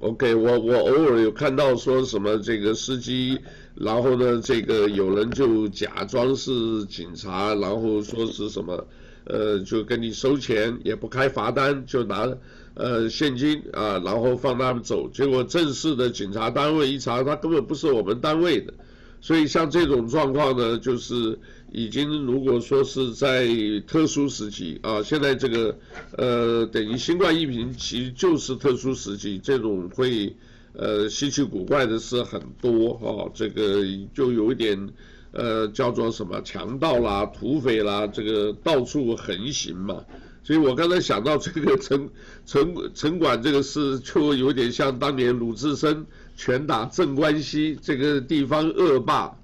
[0.00, 3.38] OK，我我偶尔有看到说什么这个司机。
[3.74, 8.84] 然后呢，这个有人就假装是警察，然后说是什么，
[9.24, 12.28] 呃，就跟你收钱，也不开罚单，就拿
[12.74, 15.08] 呃现金啊，然后放他们走。
[15.10, 18.74] 结果正式的警察单位一查，他根本不是我们单位的。
[19.20, 21.38] 所以像这种状况呢，就是
[21.72, 23.46] 已经如果说是在
[23.86, 25.78] 特殊时期啊，现在这个
[26.16, 30.34] 呃等于新冠疫情其实就是特殊时期，这种会。
[30.74, 33.82] 呃，稀奇古怪的事很多哦，这个
[34.14, 34.90] 就有一点，
[35.32, 40.04] 呃，叫做什么强盗啦、土匪啦，这个到处横行嘛。
[40.44, 42.08] 所以我刚才想到这个 城
[42.46, 49.36] 城城管这个事，就有点像当年鲁智深拳打镇关西这个地方恶霸，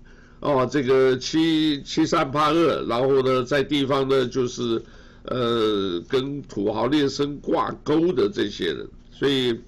[0.44, 4.80] 哦，这个七七三八二，然后呢，在地方呢就是，
[5.24, 9.58] 呃，跟土豪劣绅挂钩的这些人，所以。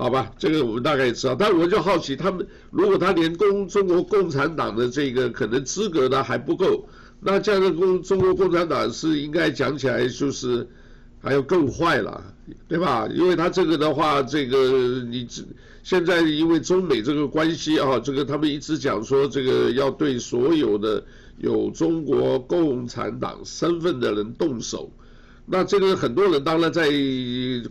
[0.00, 6.88] 好吧，这个我们大概也知道，但我就好奇，他们如果他连共中国共产党的这个可能资格呢还不够，
[7.20, 10.66] 那这样的共中国共产党是应该讲起来就是
[11.20, 12.24] 还要更坏了，
[12.66, 13.06] 对吧？
[13.14, 15.28] 因为他这个的话，这个你
[15.82, 21.02] 现在因为中美这个关系啊，这个他们一直讲说这个要对所有的
[21.38, 24.90] 有中国共产党身份的人动手。
[25.52, 26.88] 那这个很多人当然在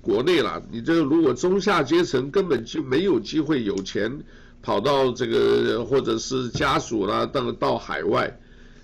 [0.01, 4.19] 国内了，你这如果中下阶层根本就没有机会有钱
[4.61, 8.37] 跑到这个，或者是家属啦到到海外，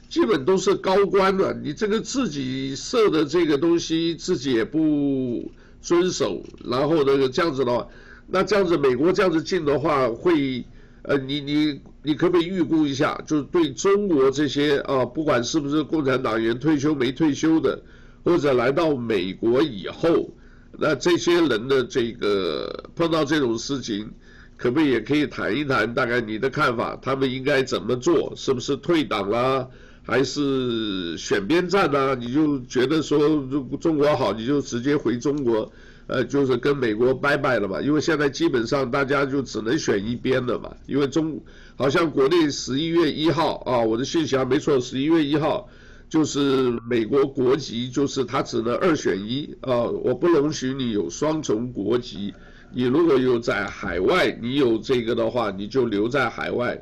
[0.07, 1.53] 基本都是高官了。
[1.61, 7.85] 你这个自己设的这个东西自己也不遵守，然后那个这样子的话，
[8.27, 10.65] 那这样子美国这样子进的话会，
[11.03, 17.81] 呃你你你可不可以预估一下，就是对中国这些啊，不管是不是共产党员退休没退休的。
[18.23, 20.31] 或者来到美国以后，
[20.79, 24.09] 那这些人的这个碰到这种事情，
[24.57, 25.93] 可不可以也可以谈一谈？
[25.93, 28.33] 大概你的看法，他们应该怎么做？
[28.35, 29.67] 是不是退党啦，
[30.01, 32.15] 还是选边站啊？
[32.15, 33.47] 你就觉得说
[33.79, 35.71] 中国好，你就直接回中国，
[36.07, 41.41] 呃，就是跟美国拜拜了嘛，因为现在基本上大家就只能选一边了嘛，因为中
[41.75, 45.67] 好像国内十一月一号啊，我的信息还没错，十一月一号
[46.07, 52.33] 就是美国国籍，就是他只能二选一啊，我不容许你有双重国籍，
[52.71, 56.79] 你如果有在海外，你有这个的话，你就留在海外，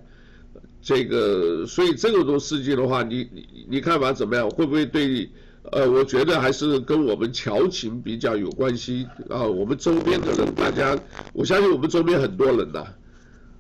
[0.82, 4.50] 这个所以这个种事情的话，你你你看法怎么样？
[4.50, 5.30] 会不会对？
[5.72, 9.44] 呃，我觉得还是跟我们侨情比较有关系啊。
[9.44, 10.98] 我们周边的人，大家，
[11.34, 12.86] 我相信我们周边很多人呐，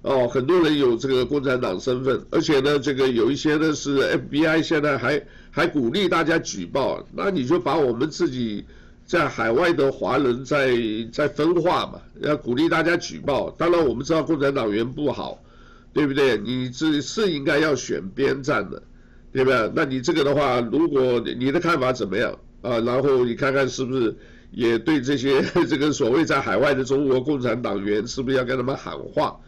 [0.02, 3.98] 哦，很多人有这个共产党身份，而且呢，这个有一些呢是
[4.30, 8.66] FBI 现在还还鼓励大家举报，那你就把我们自己
[9.06, 10.78] 在海外的华人在
[11.12, 13.50] 在分化嘛，要鼓励大家举报。
[13.52, 15.42] 当然我们知道共产党员不好，
[15.94, 16.38] 对不对？
[16.38, 18.84] 你这是应该要选边站的。
[19.34, 19.72] 对吧？
[19.76, 22.80] 那你这个的话，如果你的看法怎么样啊？
[22.82, 24.15] 然后你看看是不是
[24.52, 29.39] 也对这些 这个所谓在海外的中国共产党员，是不是要跟他们喊话，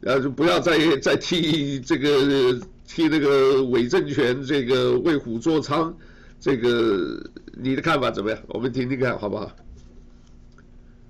[0.00, 5.94] 然后就不要再再替这个替那个伪政权这个为虎作伥？
[6.40, 7.22] 这个
[7.56, 8.40] 你的看法怎么样？
[8.48, 9.54] 我们听听看好不好？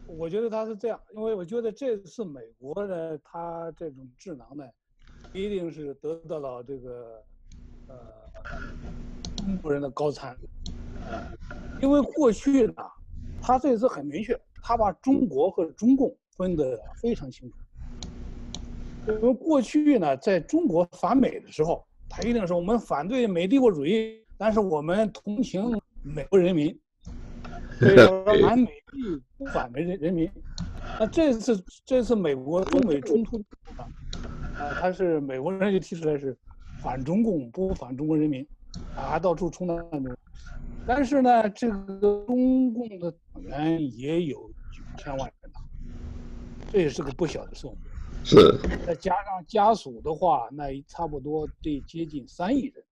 [0.06, 4.64] 我觉得他是这样，因为我觉得这次美国的他这种智囊呢，
[5.32, 7.22] 一定是得到了这个。
[9.58, 10.36] 国人的高参，
[11.82, 12.74] 因为过去呢，
[13.42, 17.56] 他这次很明确，他把中国和中共分得非常清楚。
[19.08, 26.78] 因为过去呢，在中国反美的时候，他一定说我们反对美帝国主义，但是我们同情美国人民，
[27.78, 30.30] 所以说反美帝不反美人人民。
[31.00, 33.42] 那这次这次美国中美冲突
[33.76, 36.36] 啊，他是美国人就提出来是。
[36.80, 38.46] 反中共不反中国人民，
[38.96, 40.16] 啊，到处冲那种。
[40.86, 45.60] 但是呢，这个中共的党员也有九千万人呐，
[46.72, 47.76] 这也是个不小的数目。
[48.24, 48.58] 是。
[48.86, 52.84] 再加上家属的话，那差不多得接近三亿人，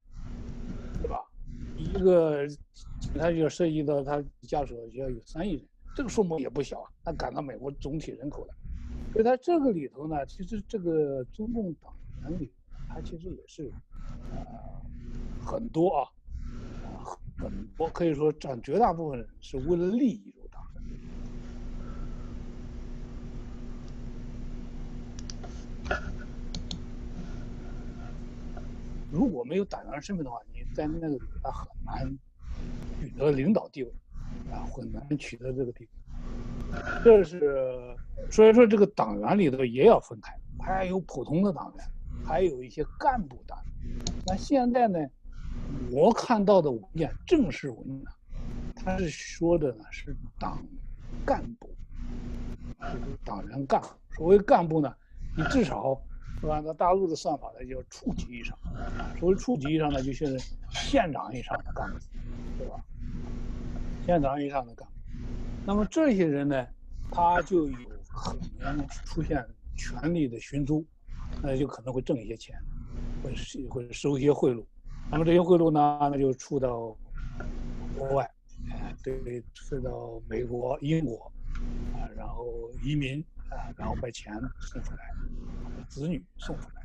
[1.03, 1.21] 对吧？
[1.77, 2.47] 一个，
[3.19, 8.55] 他就涉及到他家属就要有三亿人，这个数目也不小啊，他赶到美国总体人口了。
[9.13, 12.53] 所以他这个里头呢，其实这个中共党员里。
[12.89, 13.71] 他其实也是，
[14.31, 14.41] 呃，
[15.47, 16.11] 很多啊，
[17.39, 20.61] 很多可以说占绝大部分人是为了利益入党。
[29.13, 32.19] 如果没有党员身份的话，你在那个里边很难
[33.01, 33.91] 取得领导地位，
[34.51, 35.91] 啊，很难取得这个地位。
[37.05, 37.97] 这是
[38.33, 41.87] 所以说，这个党员里头也要分开，还有普通的党员。
[42.25, 44.99] 还有一些干部党员，那现在呢，
[45.91, 48.05] 我看到的文件正式文件，
[48.75, 50.63] 他是说的呢是党
[51.25, 51.69] 干部，
[52.81, 53.89] 就是党员干部。
[54.15, 54.95] 所谓干部呢，
[55.37, 56.01] 你至少
[56.41, 58.59] 是按照大陆的算法呢，叫处级以上。
[59.19, 60.39] 所谓处级以上呢，就是
[60.71, 61.99] 县长以上的干部，
[62.59, 62.85] 对吧？
[64.07, 64.95] 县长以上的干部。
[65.67, 66.67] 那么这些人呢，
[67.11, 67.79] 他就有
[68.15, 69.45] 可能出现
[69.77, 70.85] 权力的寻租。
[71.43, 72.57] 那就可能会挣一些钱，
[73.23, 73.35] 会
[73.69, 74.65] 会收一些贿赂，
[75.11, 76.97] 那么这些贿赂呢，那就出到
[77.97, 78.25] 国外，
[78.71, 81.31] 啊，对，出到美国、英国，
[81.95, 82.45] 啊，然后
[82.83, 85.15] 移民，啊，然后把钱送出来，
[85.89, 86.83] 子女送出来。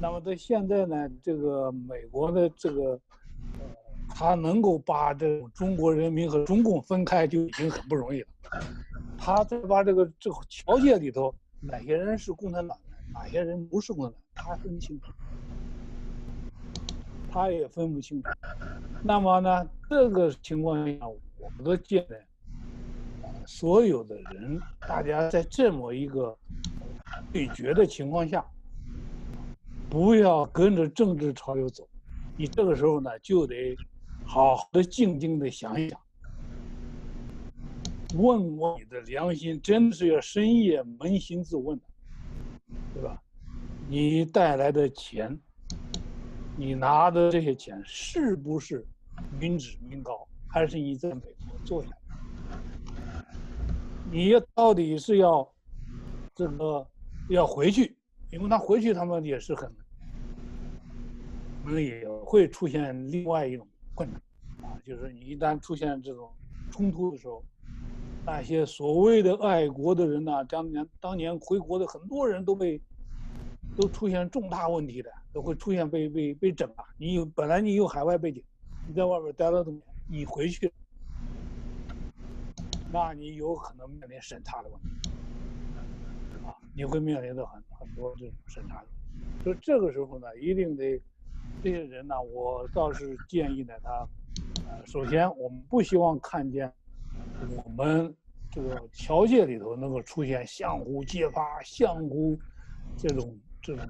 [0.00, 2.82] 那么在现在呢，这个美国的这个，
[3.58, 3.66] 呃，
[4.08, 8.28] 他能够把这中国人民和中共分开就已经很不容易了。
[9.18, 12.76] 他再把这个这个侨界里头哪些人是共产党？
[13.12, 15.12] 哪些人不是共产党，他分清楚，
[17.30, 18.28] 他也分不清楚。
[19.02, 22.06] 那么呢，这个情况下，我们都建议，
[23.46, 26.36] 所有的人，大家在这么一个
[27.32, 28.44] 对决的情况下，
[29.88, 31.88] 不要跟着政治潮流走。
[32.36, 33.76] 你这个时候呢，就得
[34.24, 36.00] 好好的、静静的想一想，
[38.16, 41.78] 问问你的良心，真的是要深夜扪心自问。
[42.94, 43.22] 对吧？
[43.88, 45.38] 你带来的钱，
[46.58, 48.84] 你拿的这些钱是不是
[49.38, 51.96] 民脂民膏，还是你在美国做下来？
[54.10, 55.48] 你到底是要
[56.34, 56.84] 这个
[57.28, 57.96] 要回去？
[58.32, 59.72] 因为他回去，他们也是很，
[61.64, 64.20] 可能也会出现另外一种困难
[64.68, 66.28] 啊，就是你一旦出现这种
[66.72, 67.40] 冲突的时候。
[68.26, 72.78] 那些所谓的爱国的人呢，当年当年回国的很多人都被，
[73.74, 76.84] 都出现重大问题的，都会出现被被被整啊。
[76.96, 78.42] 你有本来你有海外背景，
[78.86, 80.72] 你在外边待了多年，你回去，
[82.92, 85.10] 那你有可能面临审查的问题，
[86.46, 88.86] 啊，你会面临的很很多这种审查的。
[89.42, 91.00] 所以这个时候呢，一定得
[91.62, 94.08] 这些人呢，我倒是建议呢，他，
[94.68, 96.72] 呃，首先我们不希望看见
[97.56, 98.14] 我们
[98.50, 102.38] 这个侨界里头能够出现相互揭发、相互
[102.96, 103.86] 这种这种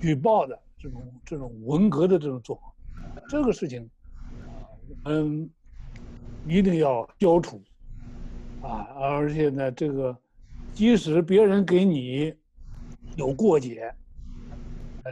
[0.00, 2.72] 举报的这种这种文革的这种做法，
[3.28, 3.88] 这个事情
[5.04, 5.50] 啊，我们
[6.46, 7.62] 一定要消除。
[8.62, 10.14] 啊，而且呢，这个
[10.74, 12.34] 即使别人给你
[13.16, 13.90] 有过节，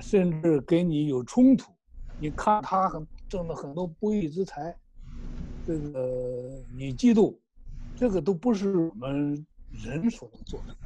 [0.03, 1.73] 甚至给你有冲突，
[2.21, 4.77] 你看他很挣了很多不义之财，
[5.67, 7.35] 这个你嫉妒，
[7.97, 10.77] 这个都不是我们人所能做的。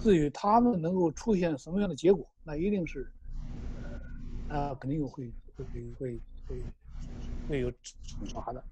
[0.00, 3.10] 至于他们能够出现什么样的结果，那一定是，
[4.52, 5.64] 啊，肯定会会
[5.98, 6.62] 会会
[7.48, 8.64] 会有惩罚的，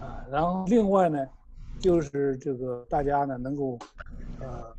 [0.00, 1.18] 啊，然后另外呢。
[1.80, 3.78] 就是这个，大家呢能够，
[4.40, 4.76] 呃，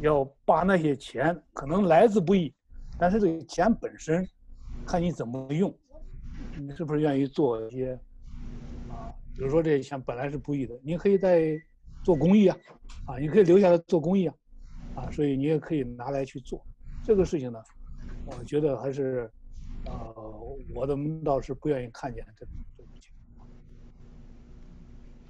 [0.00, 2.50] 要把那些钱可能来之不易，
[2.98, 4.26] 但是这个钱本身，
[4.86, 5.70] 看你怎么用，
[6.58, 7.92] 你是不是愿意做一些，
[8.88, 11.60] 啊，比如说这些钱本来是不易的，你可以在
[12.02, 12.56] 做公益啊，
[13.04, 14.34] 啊，你可以留下来做公益啊，
[14.94, 16.64] 啊，所以你也可以拿来去做
[17.02, 17.62] 这个事情呢，
[18.26, 19.30] 我觉得还是，
[19.86, 20.14] 呃，
[20.74, 22.54] 我的门道是不愿意看见这种
[23.00, 23.48] 情况。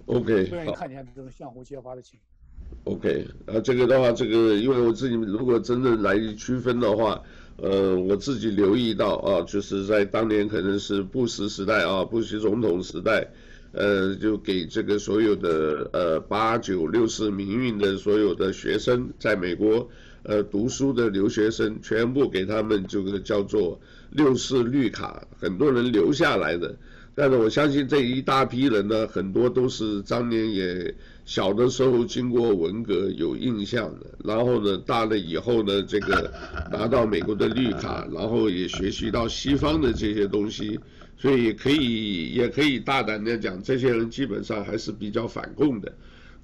[0.06, 2.96] OK，不愿意看见这种相互揭发的情况。
[2.96, 7.22] OK，啊，这个的话，这个因为我自己如果真正来区分的话，
[7.56, 13.28] 呃，我自己留意到啊，就是在当年可能是布什时代啊，布什总统时代，
[13.72, 19.88] 呃，就给这个所有的呃八九六四民运的所有的学生，在美国
[20.24, 26.76] 呃读书的留学生，全部给他们这个叫做六四绿卡，很多人留下来的。
[27.16, 30.92] 但是我相信这一大批人呢，很多都是当年也
[31.24, 36.32] 小的时候经过文革有印象的，然后呢，大了以后呢，这个
[36.72, 40.80] 拿到美国的绿卡，然后也学习到西方的这些东西，
[41.16, 45.92] 所以可以也可以大胆的讲，这些人基本上还是比较反共的。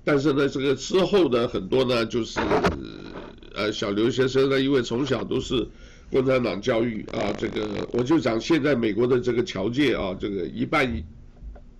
[0.04, 2.38] 但是呢，这个之后的很多呢，就是
[3.60, 5.68] 呃小留学生呢，因为从小都是。
[6.12, 11.04] 共产党教育啊，这个我就讲现在美国的这个侨界啊，这个一半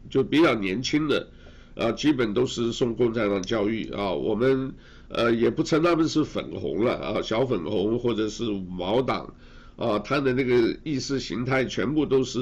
[0.09, 1.27] 就比较年轻的
[1.75, 4.13] 啊，基本都是受共产党教育啊。
[4.13, 4.73] 我们
[5.09, 9.35] 呃也不称他们是粉红了啊，小粉红或者是五毛党
[9.75, 12.39] 啊，他的那个意识形态全部都是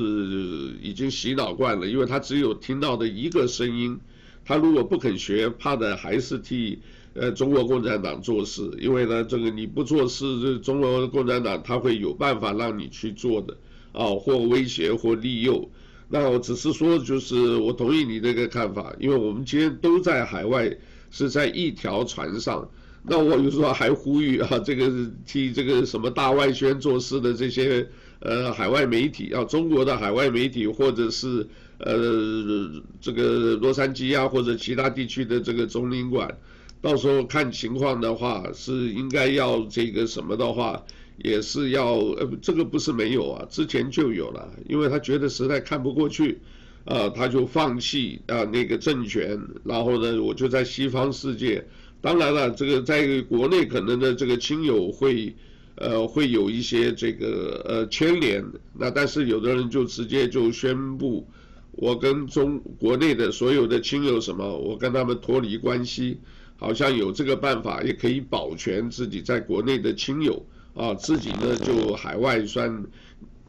[0.83, 3.99] 已经洗脑惯了，因为他只有听到的一个声音，
[4.45, 6.81] 他如果不肯学，怕的还是替。
[7.21, 13.57] 呃，中国共产党做事，因为呢，这个你不做事，这中国共产党他会有办法让你去做的，
[13.93, 15.69] 啊，或威胁或利诱。
[16.09, 20.75] 那我只是说，就是我同意你这个看法，因为我们今天都在海外，
[21.11, 22.71] 是在一条船上。
[23.03, 24.91] 那我有时候还呼吁啊，这个
[25.27, 27.85] 替这个什么大外宣做事的这些
[28.21, 31.47] 呃海外媒体啊，中国的海外媒体，或者是
[31.79, 36.33] 呃这个洛杉矶啊，或者其他地区的这个中领馆。
[36.81, 40.85] 到时候看情况的话，是应该要这个什么的话，
[41.17, 46.39] 也是要呃，这个不是没有啊，之前就有了，因为他觉得实在看不过去，
[46.85, 51.67] 啊，他就放弃啊那个政权，然后呢，我就在西方世界，
[52.01, 55.35] 当然了，这个在国内可能的这个亲友会，
[55.75, 61.27] 呃，会有一些这个呃牵连，那但是有的人就直接就宣布，
[61.73, 66.19] 我跟中国内的所有的亲友什么，我跟他们脱离关系。
[66.59, 70.45] 好像有这个办法，也可以保全自己在国内的亲友
[70.75, 72.85] 啊，自己呢就海外算，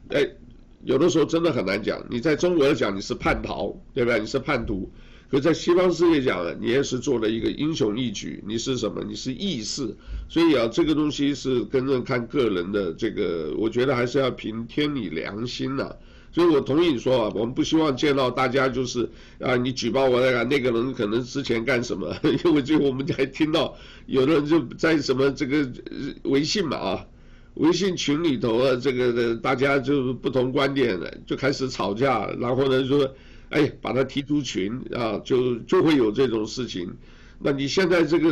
[0.10, 0.26] 哎，
[0.84, 2.06] 有的时候真的很难讲。
[2.10, 4.16] 你在中国讲你是叛逃，对吧？
[4.18, 4.92] 你是叛徒，
[5.30, 8.44] 可在西方世界讲，你也是做了一个英雄义举。
[8.48, 9.04] 你是什么？
[9.04, 9.96] 你是义士。
[10.30, 15.96] 所以啊，这个东西是跟着看个人的这个，我觉得还是要凭天理良心呐、啊。
[16.32, 22.16] 所以我同意你说啊，我们不希望见到大家就是啊，你举报我那个那个人可能之前干什么？
[22.46, 23.76] 因为就我们还听到
[24.06, 25.68] 有的人就在什么这个
[26.24, 27.06] 微信嘛啊，
[27.56, 33.12] 微信群里头啊，这个大家就不同观点的就开始吵架，然后呢说
[33.50, 36.88] 哎把他踢出群啊，就就会有这种事情。
[37.42, 38.30] 那你现在这个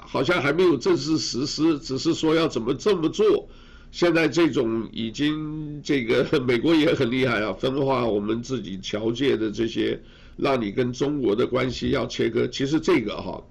[0.00, 3.48] 好像还没有正式实施，只是说要怎么这么做。
[3.92, 10.00] 现在这种已经这个 美国也很厉害啊，分化我们自己侨界的这些，
[10.36, 12.48] 让你跟中国的关系要切割。
[12.48, 13.44] 其实这个哈，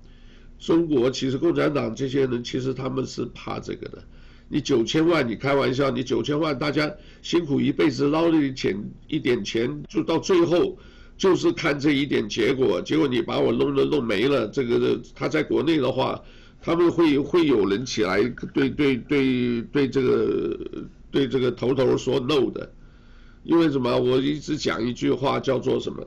[0.57, 4.03] 中国其实共产党这些人其实他们是怕这个的。
[4.49, 8.75] 你九千万，你开玩笑，你九千万大家辛苦一辈子捞了一钱
[9.07, 10.75] 一点钱，就到最后
[11.17, 14.47] 就是看这一点结果，结果你把我弄的弄没了。
[14.47, 16.19] 这个他在国内的话，
[16.62, 18.22] 他们会会有人起来
[18.53, 20.57] 对对对对这个
[21.09, 22.72] 对这个头头说 no 的，
[23.43, 23.97] 因为什么？
[23.99, 26.05] 我一直讲一句话叫做什么？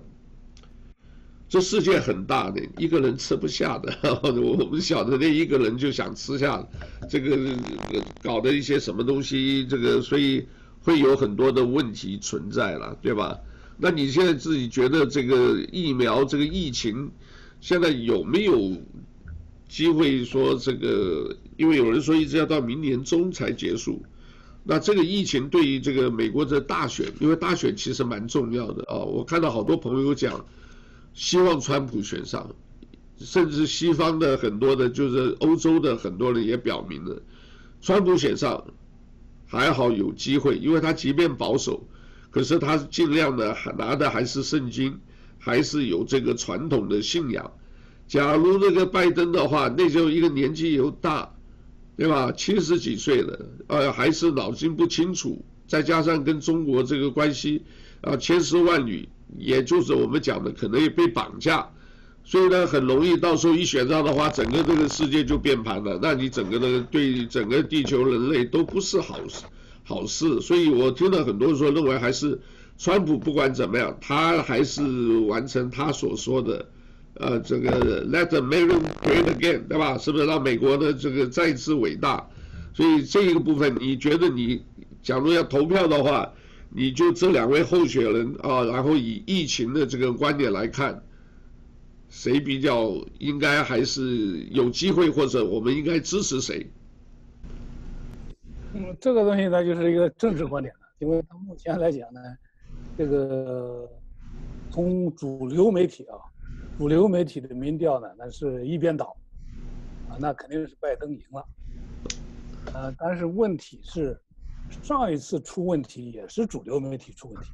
[1.48, 3.92] 这世界很大的，一个人吃不下的。
[4.22, 6.66] 我们晓得那一个人就想吃下
[7.08, 7.36] 这个
[8.22, 10.46] 搞的一些什么东西，这个所以
[10.80, 13.38] 会有很多的问题存在了，对吧？
[13.76, 17.10] 那你现在自己觉得这个疫苗这个疫情
[17.60, 18.76] 现在有没有
[19.74, 21.36] 机会说这个？
[21.56, 24.04] 因为有人说一直要到明年中才结束。
[24.62, 28.98] 那这个疫情对于这个美国的大选，因为大选其实蛮重要的啊。
[28.98, 30.46] 我看到好多朋友讲，
[31.12, 32.54] 希望川普选上，
[33.18, 37.20] 甚至西方的很多的，就是欧洲的很多人也表明了，
[37.80, 38.64] 川普选上
[39.44, 41.84] 还好有机会，因为他即便保守。
[42.30, 45.00] 可是他尽量的拿的还是圣经，
[45.40, 47.50] 还是有这个传统的信仰。
[48.14, 51.34] 假如那个拜登的话，那就一个年纪又大，
[51.96, 52.30] 对吧？
[52.30, 57.64] 七十几岁了，呃，还是脑筋不清楚，再加上跟中国这个关系
[58.02, 61.68] 啊，千丝万缕，也就是我们讲的可能也被绑架，
[62.22, 69.44] 所以呢，很容易到时候一选上的话，整个这个世界就变盘了，那你整个的对整个地球人类都不是好事。
[69.82, 72.40] 好事，所以我听了很多人说，认为还是
[72.78, 76.68] 川普不管怎么样，他还是完成他所说的，
[77.16, 79.96] 呃，这个 Let America Great Again，对吧？
[79.98, 82.28] 是不是让美国的这个再次伟大？
[82.72, 84.64] 所以这一个部分，你觉得你
[85.00, 86.32] 假如要投票的话，
[86.70, 91.04] 你就这两位候选人啊，然后以疫情的这个观点来看，
[92.08, 96.66] 谁比较应该还是有机会，或者我们应该支持谁？
[98.72, 102.20] 嗯，这个东西呢，就是一个政治观点了，因为到目前来讲呢，
[102.98, 103.88] 这个
[104.72, 106.18] 从主流媒体啊，
[106.76, 109.16] 主流媒体的民调呢，那是一边倒，
[110.08, 111.46] 啊，那肯定是拜登赢了，
[112.74, 114.20] 呃，但是问题是，
[114.82, 117.50] 上一次出问题也是主流媒体出问题，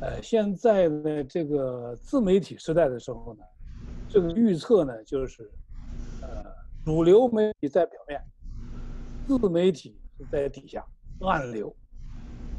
[0.00, 3.44] 呃，现在呢，这个自媒体时代的时候呢，
[4.08, 5.48] 这个预测呢，就是，
[6.22, 6.44] 呃，
[6.84, 8.20] 主流媒体在表面。
[9.28, 10.84] 自媒体是在底下
[11.20, 11.72] 暗流，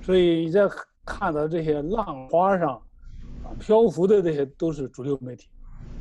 [0.01, 0.61] 所以你在
[1.05, 2.81] 看到这些浪花上
[3.59, 5.49] 漂浮的这些都是主流媒体，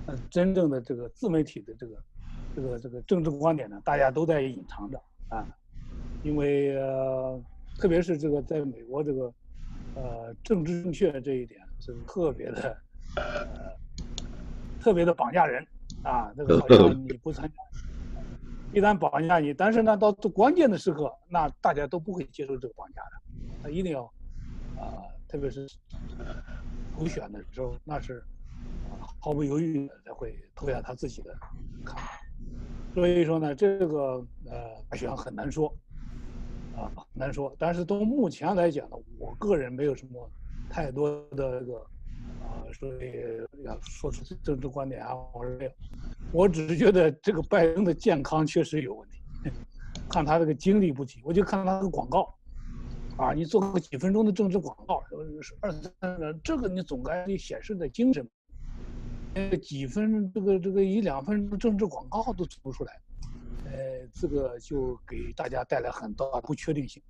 [0.06, 1.96] 那真正的这个自媒体的这个
[2.54, 5.46] 这个这个政治观点呢，大家都在隐藏着啊，
[6.22, 6.76] 因为，
[7.78, 9.32] 特别是这个在美国这个
[9.94, 12.76] 呃政治正确这一点是特别的
[13.16, 13.72] 呃
[14.80, 15.66] 特别的绑架人
[16.02, 17.54] 啊，这个好像你不参加。
[18.72, 23.10] 一旦绑架你，但是呢，到关键的时刻，那大家都不会接受这个绑架的，
[23.64, 24.04] 他一定要，
[24.78, 25.66] 啊、特别是
[27.00, 28.22] 投选的时候，那是
[29.20, 31.34] 毫不犹豫的才会投下他自己的
[31.82, 32.10] 看法。
[32.94, 35.74] 所以说呢，这个呃大选很难说，
[36.76, 37.56] 啊很难说。
[37.58, 40.30] 但是从目前来讲呢，我个人没有什么
[40.68, 41.78] 太多的这个
[42.42, 42.68] 啊。
[42.74, 43.14] 所以
[43.64, 45.70] 要说出政治观点啊，我是没有，
[46.32, 49.22] 我只是觉得这个拜登的健康确实有问题，
[50.10, 52.34] 看他这个精力不济，我就看他的广告，
[53.20, 55.02] 啊，你做个几分钟的政治广告，
[55.60, 55.92] 二三
[56.42, 58.26] 这个你总该得显示的精神，
[59.34, 62.98] 呃，几分这个这个一两分钟政治广告都做不出来，
[63.66, 67.02] 呃，这个就给大家带来很大的不确定性，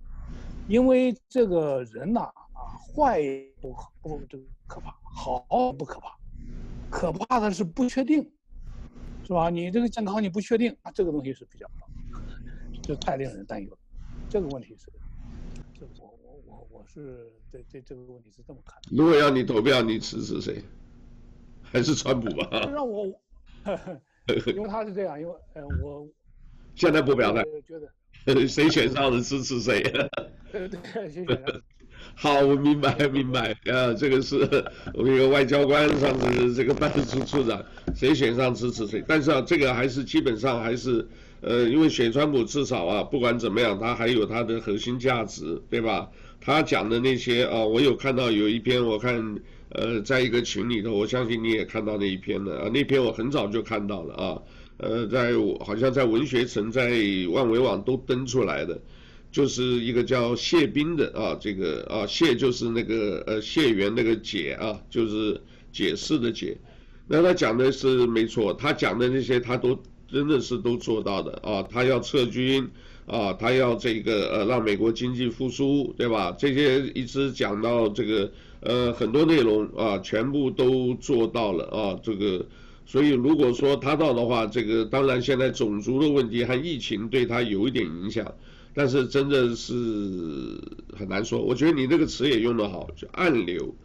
[0.66, 3.22] 因为这个人呐，啊，坏
[3.61, 4.92] 不不这个可怕。
[5.12, 6.18] 好不可怕，
[6.90, 8.28] 可怕的是不确定，
[9.24, 9.48] 是吧？
[9.48, 11.70] 你这个健康你不确定啊，这个东西是比较，
[12.82, 13.78] 就太令人担忧了。
[14.28, 14.90] 这个问题是，
[16.93, 18.88] 是对对这个问题是这么看的。
[18.91, 20.62] 如果要你投票，你支持谁？
[21.62, 22.49] 还是川普吧？
[22.72, 23.07] 让我，
[24.55, 26.09] 因为他是这样，因为呃我
[26.74, 29.80] 现在不表态，觉得 谁选上了支持谁？
[30.51, 30.80] 对对，
[31.11, 31.61] 谁选上？
[32.16, 34.38] 好，我明白明白，啊，这个是
[34.95, 37.64] 我们一个外交官上次这个办事处处长，
[37.95, 41.07] 谁选上支持谁，但是啊，这个还是基本上还是，
[41.41, 46.11] 呃，因为选川普至少啊，不管怎么样，他还有他的核心价值，对吧？
[46.41, 49.38] 他讲的那些啊，我有看到有一篇，我看，
[49.68, 54.43] 呃，在一个群里头，我相信你也看到那一篇了啊，那篇我很早就看到了啊，
[54.78, 56.91] 呃，在我好像在文学城，在
[57.30, 58.80] 万维网都登出来的。
[59.32, 65.41] 就是一个叫谢斌的啊，这个啊谢就是那个呃谢元那个解啊，就是
[65.72, 66.59] 解释的解。
[67.07, 71.62] 那他讲的是没错，他讲的那些他都真的是都做到的啊。
[71.62, 72.68] 他要撤军
[73.11, 76.34] 啊，他要这个呃让美国经济复苏，对吧？
[76.38, 78.30] 这些一直讲到这个
[78.61, 82.46] 呃很多内容啊，全部都做到了啊，这个。
[82.86, 88.34] 所以如果说他到的话，这个当然现在种族的问题和疫情对他有一点影响，
[88.74, 89.72] 但是真的是
[90.98, 91.40] 很难说。
[91.40, 93.76] 我觉得你这个词也用得好，就暗流，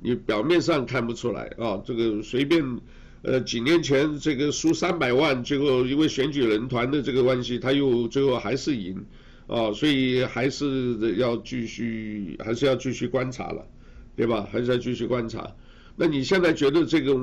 [0.00, 2.80] 你表面上看不出来啊，这个随便，
[3.24, 9.06] 呃，几年前这个输三百万，结果因为选举人团的这个关系，他又最后还是赢，
[9.46, 13.66] 啊，所以还是要继续，还是要继续观察了，
[14.14, 14.46] 对吧？
[14.52, 15.56] 还是要继续观察。
[15.96, 17.18] 那你现在觉得这个，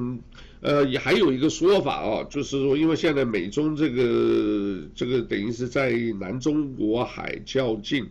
[0.61, 8.09] 呃，也还有一个说法啊，就是说，因为现在美中这个这个等于是在南中国海较劲，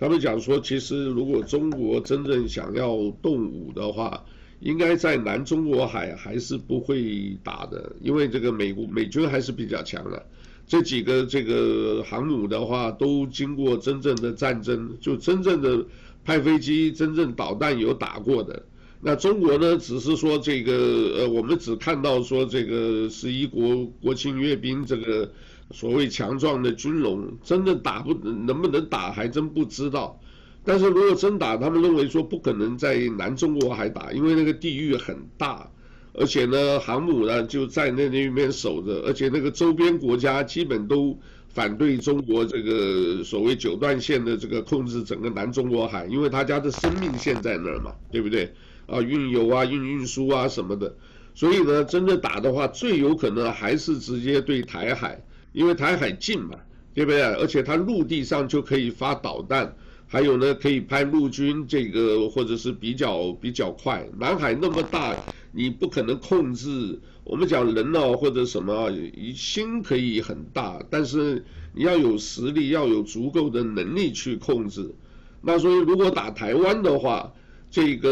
[0.00, 4.24] 他们讲说，其实如果中国真正想要动武的话，
[4.60, 10.26] 应该在南中国海还是不会打的，因为这个美国美军还是比较强的，
[10.66, 15.86] 这几个这个航母的话都经过真正的战争，就真正的
[16.24, 18.64] 派飞机、真正导弹有打过的。
[19.00, 20.72] 那中国呢，只是说这个，
[21.18, 25.30] 呃，我们只看到说这个十一国国庆阅兵这个
[25.70, 30.20] 所谓强壮的军容，真的打不能不能打还真不知道。
[30.64, 35.70] 但是如果真打，他们认为说不可能在南中国海打，因为那个地域很大，
[36.12, 48.52] 而且呢，航母呢就在那那边守着，而且那个周边国家基本都反对中国这个所谓九段线的这个控制整个南中国海，因为他家的生命线在那儿嘛，对不对？
[48.86, 50.94] 啊，运油啊，运运输啊什么的，
[51.34, 56.56] 所以呢，真的打的话，最有可能还是直接对台海，因为台海近嘛，
[56.94, 57.22] 对不对？
[57.22, 59.76] 而且它陆地上就可以发导弹，
[60.10, 64.08] 还有呢，可以派陆军，这个或者是比较比较快。
[64.18, 65.14] 南海那么大，
[65.52, 66.98] 你不可能控制。
[67.24, 68.90] 我们讲人呢，或者什么，
[69.34, 71.44] 心可以很大，但是
[71.74, 74.94] 你要有实力，要有足够的能力去控制。
[75.42, 77.30] 那所以，如果打台湾的话，
[77.70, 78.08] 这个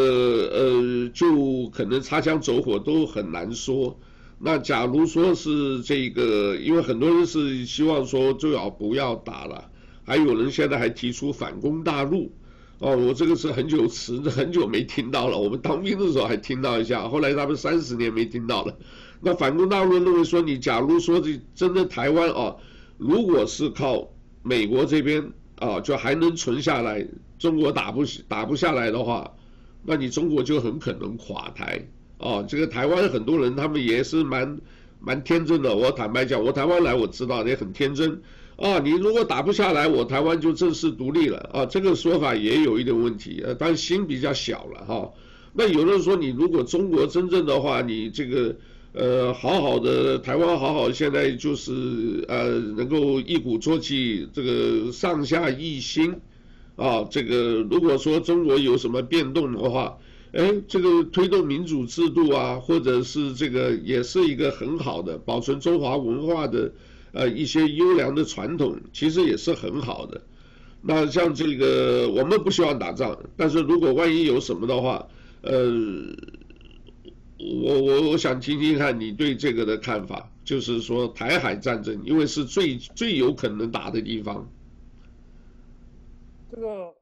[0.53, 3.99] 呃，就可能擦枪走火都很难说。
[4.38, 9.70] 那假如说是这个，因为很多人是希望说最好不要打了，
[10.07, 12.33] 还有人现在还提出反攻大陆。
[12.79, 15.39] 哦，我这个是很久迟很久没听到了。
[15.39, 18.79] 我们当兵的时候还听到一下，后来他们三十年没听到了。
[19.21, 22.55] 那反攻大陆认为说，你假如说这真的台湾啊，
[22.99, 24.07] 如果是靠
[24.43, 27.07] 美国这边啊，就还能存下来，
[27.39, 29.33] 中国打不打不下来的话。
[29.83, 31.81] 那你中国就很可能垮台
[32.19, 32.45] 哦。
[32.47, 34.61] 这个台湾很多人他们也是蛮
[35.01, 35.75] 蛮天真的。
[35.75, 38.21] 我坦白讲，我台湾来我知道也很天真
[38.57, 38.79] 啊。
[38.79, 41.67] 你如果打不下来，我台湾就正式独立了啊。
[41.67, 45.13] 这个说法也有一点问题，呃，但心比较小了哈。
[45.53, 48.57] 那有人说，你如果中国真正的话，你这个
[48.93, 56.15] 呃好好的台湾好好，现在就是呃能够一鼓作气，这个上下一心。
[56.77, 59.97] 啊，这个如果说中国有什么变动的话，
[60.33, 66.71] 哎，这个推动民主制度啊，或者是这个也是一个很好的保存中华文化的
[67.17, 70.21] 呃一些优良的传统，其实也是很好的。
[70.83, 75.09] 那像这个我们不希望打仗，但是如果万一有什么的话，
[75.43, 75.73] 呃，
[77.64, 84.47] 我我我想听听看你对这个的看法，就是说台海战争，因为是最最有可能打的地方。
[86.51, 86.95] 这个，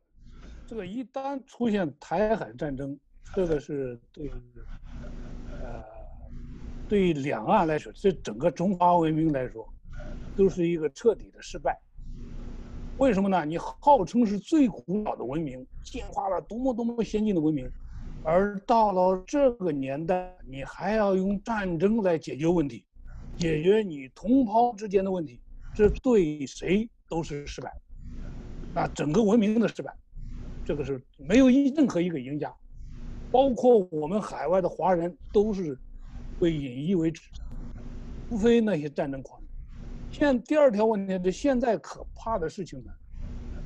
[0.66, 2.98] 这个一旦出现台海战争，
[3.34, 4.30] 这个是对，
[5.60, 5.82] 呃，
[6.88, 9.68] 对两岸来说，对整个中华文明来说，
[10.36, 11.80] 都是一个彻底的失败。
[12.98, 13.44] 为什么呢？
[13.44, 17.68] 你号称是最古老的文明，进化了多么多么先进的文明，
[18.22, 22.84] 而到了这个年代，你还要用战争来解决问题，
[23.36, 25.40] 解决你同胞之间的问题，
[25.74, 27.72] 这对谁都是失败。
[28.72, 29.92] 那整个文明的失败，
[30.64, 32.54] 这个是没有一任何一个赢家，
[33.32, 35.76] 包括我们海外的华人都是
[36.38, 37.28] 被引以为耻，
[38.28, 39.40] 除非那些战争狂。
[40.14, 42.92] 现第二条问题是，现在可怕的事情呢，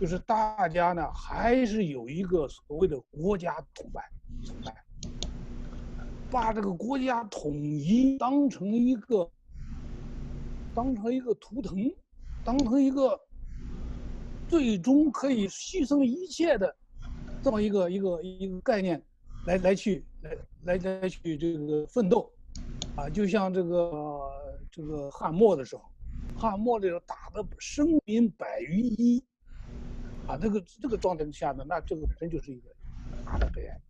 [0.00, 4.02] 就是大家呢还是有一个所谓的国家崇拜，
[4.42, 4.74] 崇拜，
[6.30, 9.30] 把这个国家统一当成一个，
[10.74, 11.76] 当成一个图腾，
[12.42, 13.20] 当成一个。
[14.48, 16.74] 最终可以牺牲一切的
[17.42, 18.98] 这么一个一个一个概念，
[19.46, 20.34] 来来去来
[20.64, 22.32] 来来去这个奋斗，
[22.96, 24.18] 啊，就像这个
[24.70, 25.82] 这个汉末的时候，
[26.38, 29.22] 汉末的时候打的生民百余一，
[30.26, 32.68] 啊，这个这个状态下呢，那这个本身就是一个
[33.26, 33.80] 大的悲哀。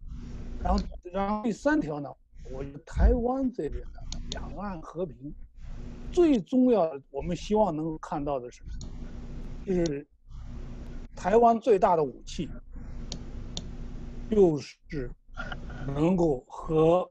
[0.63, 0.81] 然后
[1.13, 2.09] 然后第三条呢，
[2.51, 5.33] 我觉得台湾这边的两岸和平，
[6.11, 8.63] 最重要的我们希望能够看到的是，
[9.67, 10.07] 就是。
[11.17, 12.49] 台湾最大的武器
[14.31, 15.11] 就是
[15.85, 17.11] 能够和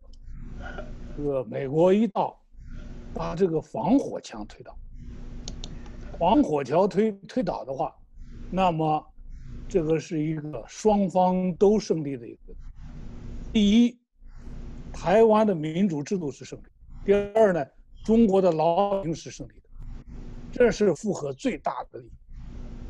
[1.17, 2.41] 这个美国一道
[3.13, 4.73] 把这个防火墙推倒。
[6.17, 7.95] 防火墙推推倒的话，
[8.49, 9.05] 那么
[9.67, 12.53] 这个是一个双方都胜利的一个。
[13.53, 13.99] 第一，
[14.91, 16.65] 台湾的民主制度是胜利；
[17.05, 17.65] 第二呢，
[18.03, 19.69] 中国的老百姓是胜利的。
[20.51, 22.11] 这是符合最大的利益。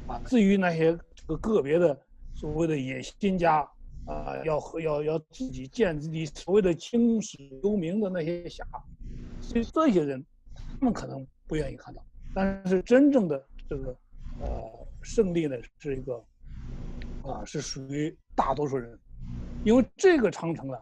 [0.09, 1.99] 啊，至于那些个个别的
[2.34, 3.57] 所谓的野心家
[4.05, 8.63] 啊，要要要自己建自己所谓的青史留名的那些侠，
[9.41, 10.25] 所以这些人，
[10.80, 12.01] 他们可能不愿意看到。
[12.39, 13.97] 但是真正的这个
[14.41, 16.23] 呃胜利呢，是一个
[17.23, 18.95] 啊，是属于大多数人，
[19.65, 20.77] 因为这个长城呢，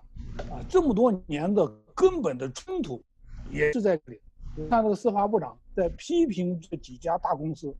[0.49, 3.01] 啊这么多年的根本的冲突
[3.49, 4.19] 也是在这里。
[4.57, 7.73] 你看，这个司法部长在批评这几家大公司，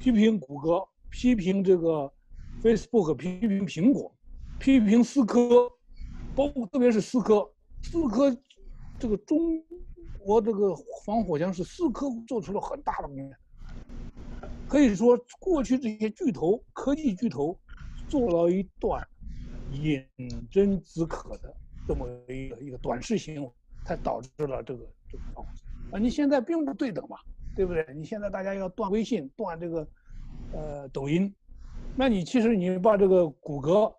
[0.00, 2.12] 批评谷歌，批评这个
[2.60, 4.12] Facebook，批评苹果，
[4.58, 5.70] 批评思科，
[6.34, 7.48] 包括特别是思科，
[7.82, 8.36] 思科
[8.98, 9.62] 这个中。
[10.24, 13.36] 我这个防火墙是思科做出了很大的贡献，
[14.68, 17.58] 可以说过去这些巨头科技巨头
[18.08, 19.06] 做了一段
[19.72, 20.04] 饮
[20.50, 21.54] 鸩止渴的
[21.88, 23.50] 这么一个一个短视行为，
[23.84, 25.98] 才导致了这个这个防火墙啊！
[25.98, 27.16] 你现在并不对等嘛，
[27.56, 27.84] 对不对？
[27.94, 29.88] 你现在大家要断微信、断这个
[30.52, 31.34] 呃抖音，
[31.96, 33.92] 那你其实你把这个谷歌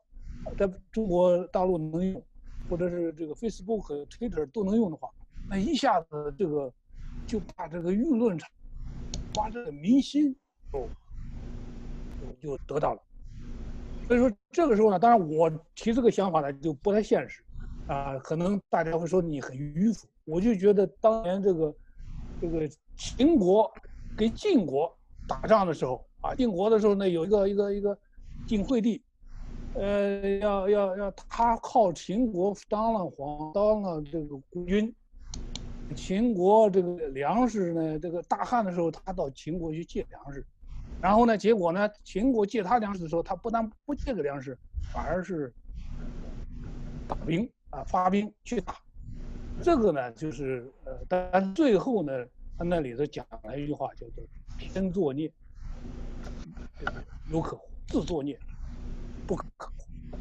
[0.57, 2.23] 在中国大陆能用，
[2.69, 5.09] 或者是这个 Facebook Twitter 都能用的话。
[5.49, 6.71] 那一下子，这个
[7.27, 8.49] 就把这个舆论场，
[9.33, 10.35] 把这个民心
[10.71, 10.87] 都
[12.39, 13.01] 就得到了。
[14.07, 17.43] 所以说这个时候呢，当然我提这个想法呢就不太现实，
[17.87, 20.07] 啊，可能大家会说你很迂腐。
[20.25, 21.75] 我就觉得当年这个
[22.41, 22.67] 这个
[22.97, 23.71] 秦国
[24.17, 24.91] 跟晋国
[25.27, 27.97] 打仗的时候啊，晋国的时候呢有一个一个一个
[28.47, 29.01] 晋惠帝，
[29.75, 34.93] 呃，要要要他靠秦国当了皇，当了这个国君。
[35.95, 40.43] 秦国这个粮食呢，这个大旱的时候，他到秦国去借粮食，
[40.99, 44.57] 然后呢，结果呢，秦国借他粮食的时候，他不但不借个粮食，
[44.91, 45.53] 反而是
[47.07, 48.75] 打兵啊，发兵去打。
[49.61, 52.11] 这个呢，就是呃，但最后呢，
[52.57, 54.23] 他那里头讲了一句话，叫做
[54.57, 55.31] “天作孽，
[57.29, 57.55] 犹可；
[57.87, 58.39] 自作孽，
[59.27, 60.17] 不可乎”。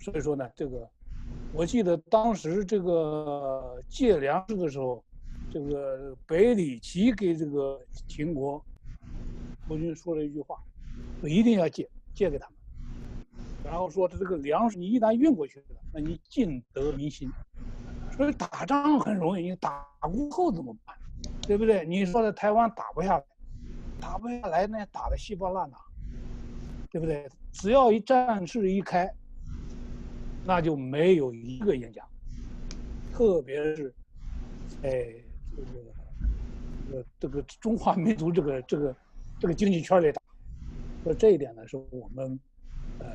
[0.00, 0.88] 所以说呢，这个
[1.52, 5.02] 我记得当时这个借粮食的时候。
[5.56, 8.62] 这个北里奇给这个秦国
[9.66, 10.62] 国君说了一句话，
[11.18, 12.58] 说一定要借借给他们，
[13.64, 17.30] 然后说这个粮食你一旦运过去了，那你尽得民心。
[18.14, 20.94] 所以打仗很容易，你打过后怎么办？
[21.40, 21.86] 对不对？
[21.86, 23.24] 你说在台湾打不下来，
[23.98, 25.78] 打不下来那打得稀巴烂呐，
[26.90, 27.26] 对不对？
[27.50, 29.10] 只要一战事一开，
[30.44, 32.06] 那就没有一个赢家，
[33.10, 33.94] 特别是
[34.82, 35.14] 哎。
[35.56, 38.96] 这个，呃，这个中华民族这个这个
[39.40, 40.20] 这个经济圈里打，
[41.02, 42.38] 所以这一点呢，是我们
[42.98, 43.06] 呃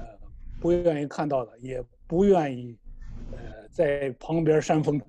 [0.60, 2.76] 不愿意看到的，也不愿意
[3.32, 3.38] 呃
[3.70, 5.00] 在旁边煽风，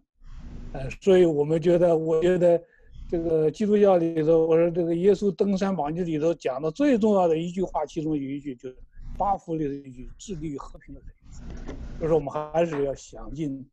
[0.73, 2.63] 呃，所以我们觉得，我觉得
[3.09, 8.77] 这个基督教里头，我说这个耶稣登山宝训里头讲的最重要的一句话，其中有一句就是
[9.17, 13.65] 八福里的一句“致力于和平”的人，就是我们还是要想尽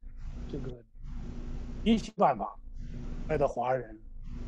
[0.47, 0.72] 这个
[1.84, 2.55] 一切办法。
[3.30, 3.96] 爱的华人，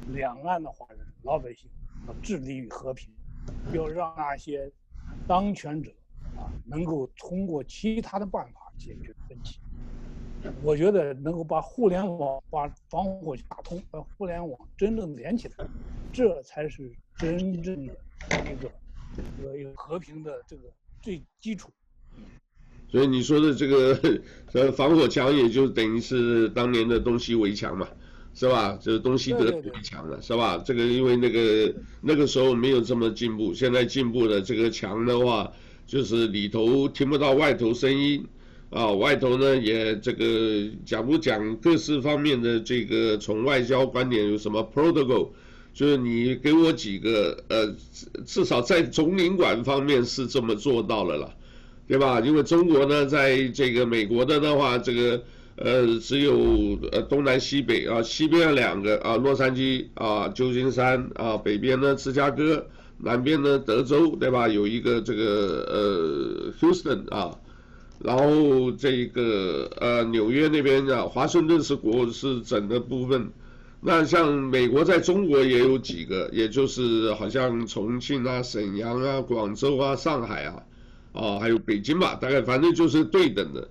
[0.08, 1.70] 两岸的华人，老百姓
[2.08, 3.14] 要致力于和平，
[3.74, 4.70] 要让那些
[5.28, 5.92] 当权者
[6.36, 9.60] 啊能够通过其他的办法解决分歧。
[10.64, 15.68] 我觉得能够把互联网把防火墙打通，把互联网真正连起来，
[16.12, 17.94] 这才是真正的
[18.52, 18.72] 一个
[19.38, 20.64] 一个一个和平的这个
[21.04, 21.70] 最基础。
[22.90, 24.22] 所以你说的这个
[24.54, 27.88] 呃防火墙，也就等于是当年的东西围墙嘛。
[28.34, 28.80] 是吧？
[28.82, 30.58] 就是东西德围墙了，是吧？
[30.66, 34.42] 这个因为那个那个时候没有这么进步，现在进步了。
[34.42, 35.52] 这个墙的话，
[35.86, 38.26] 就是里头听不到外头声音，
[38.70, 45.28] 啊，外头呢也这个讲不讲各式方面的这个从外交观点有什么 protocol，
[45.74, 47.76] 就是你给我几个呃，
[48.26, 51.30] 至少在总领馆方面是这么做到了啦，
[51.88, 52.22] 对吧？
[52.22, 55.22] 因为中国呢，在这个美国的的话，这个。
[55.64, 62.66] 呃，只有呃东南西北啊，西边两个啊，洛杉矶啊，旧金山啊，北边呢芝加哥，
[62.98, 64.48] 南边呢德州，对吧？
[64.48, 67.38] 有一个这个呃，Houston 啊，
[68.00, 73.30] 然后这个呃纽约那边啊，华盛顿是国是整个部分。
[73.82, 80.64] 那像美国在中国也有几个，也就是好像重庆啊、沈阳啊、广州啊、上海啊，
[81.14, 83.68] 啊，还有北京吧，大概反正就是对等的。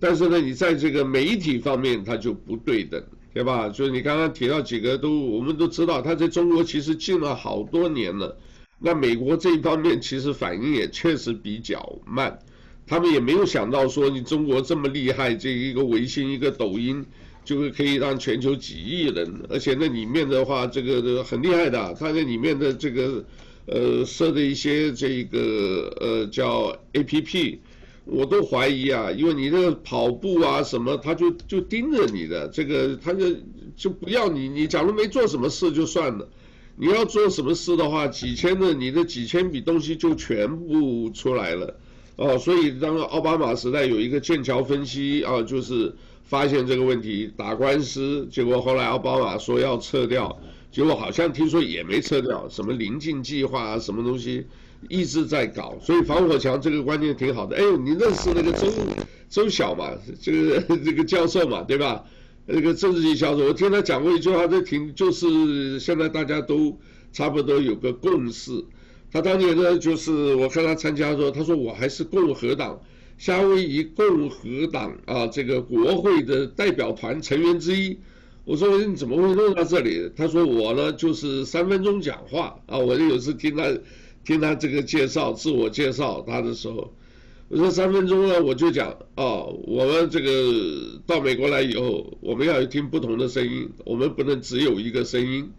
[0.00, 3.00] 但是呢，你在这个媒体方面，它就不对等，
[3.34, 3.68] 对吧？
[3.68, 8.34] 就是你刚刚提到几个都，我们都知道，它在中国其实禁了好多年了。
[8.78, 12.38] 那美国这一方面其实反应也确实比较慢，
[12.86, 17.04] 他们也没有想到说你中国这么厉害，这一个微信、一个抖音，
[17.44, 23.22] 就是可以让全球几亿人，而且那里面的话，这个很厉害的，它那里面的这个
[23.66, 27.58] 呃设的一些这个呃叫 APP。
[28.10, 33.26] 我都怀疑啊，因为你这个跑步啊什么，他就就盯着你的这个，他就
[33.76, 34.48] 就不要你。
[34.48, 36.28] 你假如没做什么事就算了，
[36.76, 41.76] 你要做什么事的话，几千的你的几千笔东西就全部出来了
[42.16, 42.36] 哦。
[42.36, 45.94] 所以当奥巴马时代有一个剑桥分析啊，就是
[46.24, 50.40] 发现这个问题，打官司，结果后来奥巴马说要撤掉，
[50.70, 54.46] 结果好像听说也没撤掉，什么临近计划啊，什么东西。
[54.88, 57.54] 一直在搞，所以防火墙这个观念挺好的。
[57.54, 58.72] 哎，你认识那个周
[59.28, 59.90] 周晓嘛？
[60.22, 62.02] 这个这个教授嘛，对吧？
[62.46, 66.80] 那个政治系教授，我听他讲过一句话，这挺就是现在大家都
[67.12, 68.64] 差不多有个共识。
[69.12, 72.80] 他当年呢，就是我看他参加的时候，他说我还是共和党
[73.18, 77.98] 夏威夷共和党啊这个国会的代表团成员之一。
[78.44, 80.10] 我说你怎么会弄到这里？
[80.16, 83.64] 他说我呢就是三分钟讲话啊，我就有次听他。
[84.22, 86.92] 听他这个介绍，自我介绍他的时候，
[87.48, 95.50] 我说三分钟呢，我就讲哦，我们这个到美国来以后，我们要听不同的声音，我们不能只有一个声音。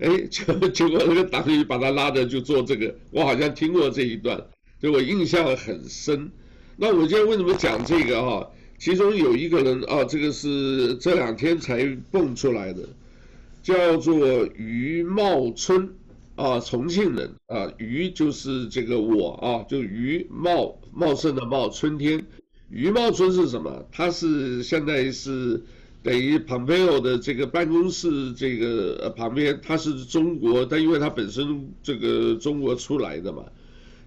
[0.00, 4.36] 哎，结结果那个党羽把他拉着就做这个，我好像听过这一段，
[4.80, 6.32] 所以我印象很深。
[6.76, 8.48] 那我今天为什么讲这个啊？
[8.78, 12.88] 其中有一个人啊，这个是这两天才蹦出来的，
[13.62, 15.90] 叫做余茂春。
[16.36, 22.24] 啊，重庆人啊，余就是这个我啊，就余茂茂盛的茂，春天，
[22.70, 23.84] 余茂春是什么？
[23.90, 25.60] 他是现在是
[26.04, 33.42] 等于 Pompeo 的这个办公室这个旁边，他是中国，但因为他本身这个中国出来的嘛，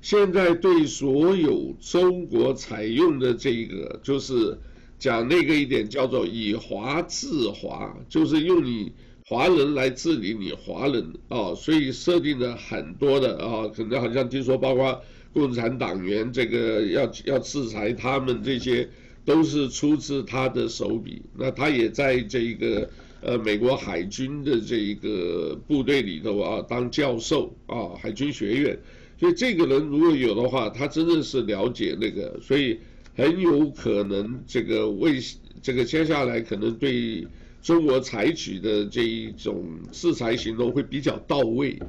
[0.01, 4.57] 现在对所有中国采用的这个就是
[4.99, 8.91] 讲那个一点叫做以华治华，就是用你。
[9.23, 18.89] 华人来治理你华人啊，所以设定了很多的啊，可能好像听说，包括共产党员这个要要制裁他们，这些
[19.23, 21.21] 都是出自他的手笔。
[21.37, 22.89] 那他也在这个
[23.21, 28.77] 呃美国海军的这一个部队里头啊当教授啊，海军学院。
[29.21, 32.77] 所以这个人如果有的话，他真的是了解那个，所以
[33.15, 35.21] 很有可能这个为
[35.61, 37.25] 这个接下来可能对。
[37.63, 41.79] 中国采取的这一种制裁行动会比较到位，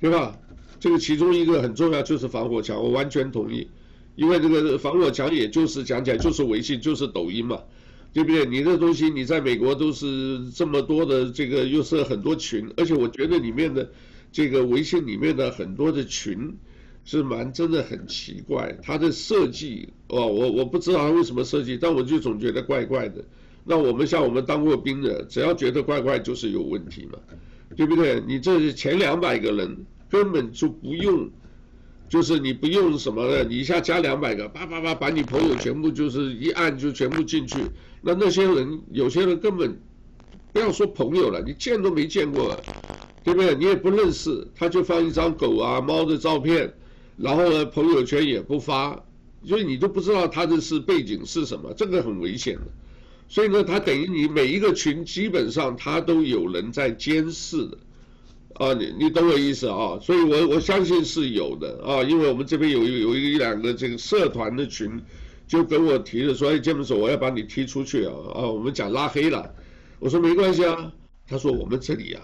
[0.00, 0.36] 对吧？
[0.80, 3.68] 这个其中一个很重要就是防火墙，我完全同意。
[4.16, 7.62] 因为这个防火墙也就是讲起来就是微信，就是抖音嘛，
[8.12, 8.44] 对不对？
[8.44, 13.88] 你这东西你在美国都是这么多的这个又设很多群，而且我觉得里面的
[14.32, 16.56] 这个微信里面的很多的群
[17.04, 23.24] 是蛮真的很奇怪，它的设计哦，我我不知道它为什么设计，但我就总觉得怪怪的。
[23.64, 27.18] 那我们像我们当过兵的，只要觉得怪怪，就是有问题嘛，
[27.76, 28.22] 对不对？
[28.26, 31.28] 你这前两百个人根本就不用，
[32.08, 37.58] 就是你不用什么的，你一下加两百个，叭叭叭，把你朋友全部就是一按就全部进去。
[38.00, 39.78] 那那些人有些人根本
[40.52, 42.58] 不要说朋友了，你见都没见过，
[43.22, 43.54] 对不对？
[43.54, 46.72] 你也不认识，他就放一张狗啊猫的照片，
[47.20, 49.04] 然后呢朋友圈也不发，
[49.44, 52.62] 所以你都不知道他的是背景是什么，这个很危险的。
[53.28, 57.78] 所以呢，他等于你每一个群基本上他都有人在监视的，
[58.54, 60.00] 啊，你你懂我意思啊？
[60.02, 61.80] 所以我我相信是有的。
[61.86, 65.00] 啊，因为我们这边有有一两个这个社团的群，
[65.46, 68.12] 就跟我提了说，哎，这么说我要把你踢出去啊。
[68.34, 69.54] 啊，我们讲拉黑了，
[70.00, 70.92] 我说没关系啊，
[71.28, 72.22] 他说我们这里啊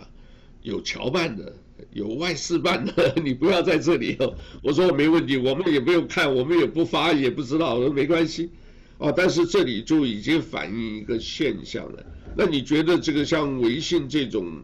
[0.63, 1.55] 有侨办的，
[1.97, 4.35] 有外事办的， 你不要在这里哦。
[4.63, 8.51] 我说没问题，我们也没有看，我们也不发，也不知道，我说没关系。
[8.99, 12.05] 哦，但是这里就已经反映一个现象了。
[12.37, 14.63] 那你觉得这个像微信这种，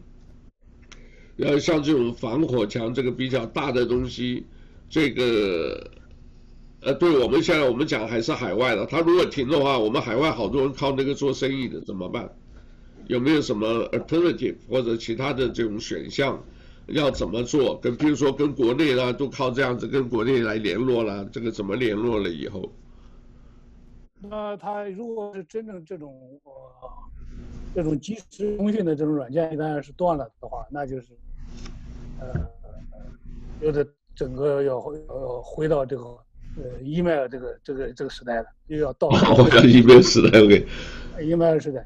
[1.37, 4.45] 呃，像这种防火墙这个比较大的东西，
[4.89, 5.89] 这个，
[6.81, 12.31] 呃，对我们现在我们讲还是海外的，他如果停的话，我们海外好多人靠那个做生意的怎么办？
[13.07, 16.43] 有没有什么 alternative 或者其他的这种选项？
[16.87, 17.79] 要怎么做？
[17.79, 22.69] 跟比如说跟国内啦，都靠这样子跟国内来联络了，这个怎么联络了以后？
[24.21, 26.13] 那他如果是真正这种
[26.45, 26.51] 呃
[27.75, 31.07] 这种即时通讯的这种软件一旦是断了的话，那就是
[32.19, 32.27] 呃
[33.61, 34.75] 有的整个要
[35.09, 36.03] 要回到这个
[36.55, 39.09] 呃，email 这个这个这个时代了，又要到。
[39.65, 40.67] email 时代，OK。
[41.19, 41.85] email 时代。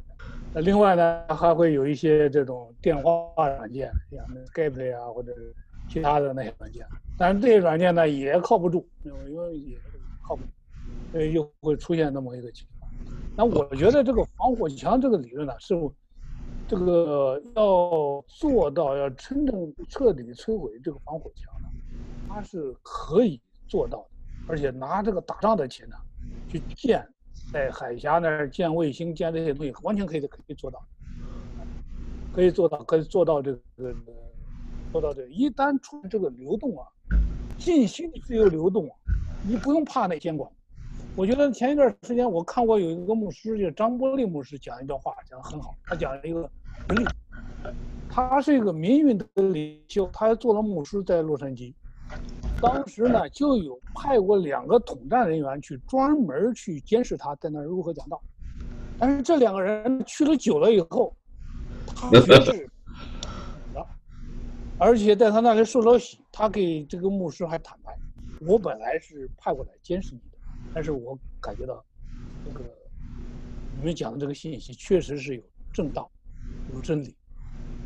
[0.62, 5.54] 另外呢，还会有一些这种电话软件，像 Skype 啊，或者是
[5.90, 6.86] 其他的那些软件。
[7.18, 9.78] 但是这些软件呢，也靠不住，因为也
[10.28, 10.50] 靠不住，
[11.12, 12.92] 所以又会出现那么一个情况。
[13.36, 15.76] 那我觉得这个防火墙这个理论呢，是
[16.68, 21.68] 这个要做到要真正彻底摧毁这个防火墙呢，
[22.28, 24.10] 它是可以做到的。
[24.48, 25.96] 而且拿这个打仗的钱呢，
[26.50, 27.06] 去建
[27.52, 30.86] 在海峡那儿建卫星、建这些东西，完全可以可以做到，
[32.34, 33.60] 可以做到，可以做到这个
[34.92, 35.30] 做到这个。
[35.30, 36.86] 一旦出现这个流动啊，
[37.58, 38.94] 信息自由流动啊，
[39.48, 40.50] 你不用怕那监管。
[41.16, 45.76] 我觉得前一段时间我看过有一个牧师，就张伯利牧师讲一段话，讲得很好。
[45.86, 46.50] 他讲了一个
[46.90, 47.06] 实例，
[48.10, 51.74] 他是一个民运的领袖，他还做了牧师，在洛杉矶。
[52.60, 58.20] 当时呢，就有派过两个统战人员去专门去监视他在那儿如何讲道，
[58.98, 61.16] 但是这两个人去了久了以后，
[61.96, 63.88] 他 觉得，
[64.80, 67.96] 而且在他那里受了洗，他给这个牧师还坦白，
[68.42, 70.38] 我本来是派过来监视你的，
[70.74, 71.86] 但是我感觉到，
[72.44, 72.64] 这个
[73.78, 76.10] 你们讲的这个信息确实是有正道，
[76.74, 77.16] 有真理，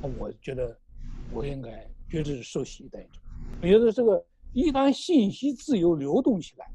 [0.01, 0.73] 那我觉得
[1.33, 2.97] 我应该绝对是受洗的。
[3.61, 4.23] 我觉得这个。
[4.53, 6.67] 一旦信息自由流动起来，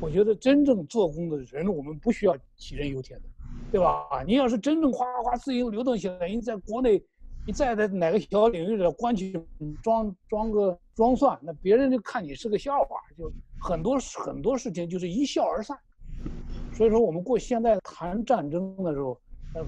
[0.00, 3.24] 我觉得真正做工的人，我们不需要杞人忧天的，
[3.72, 4.22] 对吧？
[4.24, 7.02] 你要是真正哗哗自由流动起来，你在国内，
[7.44, 9.34] 你再在哪个小领域里关起
[9.82, 15.76] 装装个装蒜，那别人就看你是个笑话，就很多很多事情就是一笑而散。
[16.74, 19.18] 所以说，我们过现在谈战争的时候，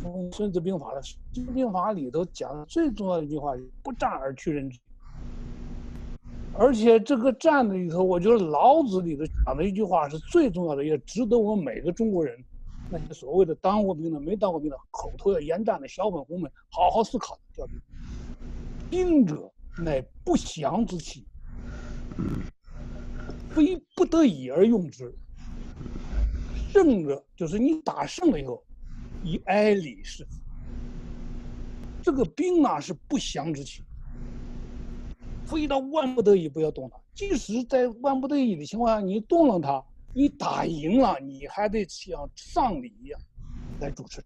[0.01, 1.03] 从《孙子兵法》的
[1.33, 4.79] 《孙子兵法》里头讲的最重要的一句话是“不战而屈人之”。
[6.61, 12.37] 而且这个战里头，我觉得老子里头讲的一句话是最重要的，也值得我们每个中国人，
[12.91, 17.39] 那些所谓的当过兵的、没当过兵的、口头要言战的小粉红们，好好思考。
[17.55, 17.65] 叫
[18.91, 19.49] “兵者，
[19.79, 21.25] 乃不祥之器，
[23.51, 25.07] 非不得已而用之；
[26.73, 28.61] 胜者，就是你打胜了以后，
[29.23, 30.27] 以哀礼事。
[32.03, 33.85] 这个兵啊，是不祥之器。”
[35.49, 37.01] 非到万不得已不要动它。
[37.15, 39.83] 即使在万不得已的情况下，你动了它，
[40.13, 43.21] 你打赢了，你还得像丧礼一样
[43.81, 44.23] 来主持，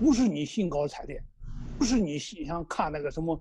[0.00, 1.22] 不是你兴高采烈，
[1.78, 3.38] 不是你像看那个什么，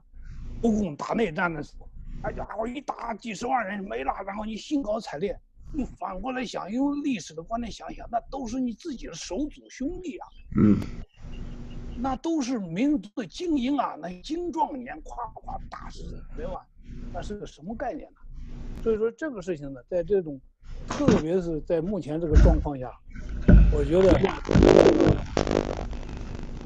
[0.61, 1.87] 国共打内战的时候，
[2.23, 5.39] 哎家伙一打几十万人没了，然后你兴高采烈。
[5.73, 10.27] 你反过来想，用历史的观点想想，那都是你自己的手足兄弟啊，
[10.57, 10.77] 嗯，
[11.97, 16.67] 那都是民族的精英啊，那精壮年，夸夸打死对吧？
[17.13, 18.17] 那是个什么概念呢？
[18.83, 20.39] 所以说这个事情呢，在这种，
[20.87, 22.91] 特别是在目前这个状况下，
[23.71, 24.19] 我觉得，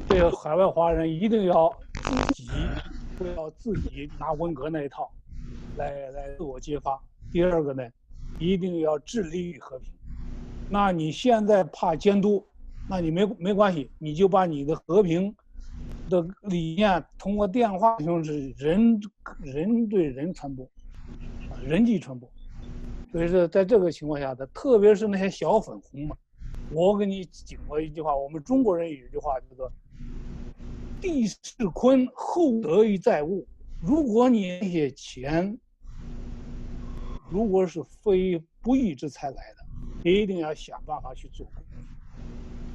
[0.08, 2.48] 这个海外华人一定要自己
[3.18, 5.12] 不要自己拿文革那一套
[5.78, 6.98] 来来自我揭发。
[7.32, 7.84] 第二个呢，
[8.40, 9.92] 一定要致力于和平。
[10.70, 12.46] 那你现在怕监督，
[12.88, 15.36] 那你没没关系，你就把你的和平。
[16.10, 19.00] 的理念通过电话就是人
[19.42, 20.68] 人对人传播，
[21.66, 22.30] 人际传播。
[23.12, 26.16] 所以说，在这个情况下的，特别是那些小粉红嘛，
[26.72, 29.72] 我给你讲过一句话，我们中国人有一句话叫做
[31.00, 31.36] “地势
[31.74, 33.48] 坤，厚德于载物”。
[33.82, 35.58] 如果你那些钱，
[37.30, 39.66] 如果是非不义之财来的，
[40.04, 41.48] 你一定要想办法去做。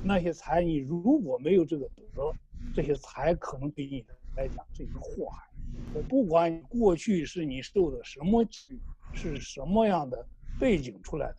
[0.03, 2.33] 那些财，你如果没有这个德。
[2.75, 4.05] 这些才可能对你
[4.37, 5.49] 来讲是一个祸害。
[5.95, 8.79] 我不管过去是你受的什么气，
[9.12, 10.25] 是什么样的
[10.59, 11.37] 背景出来的，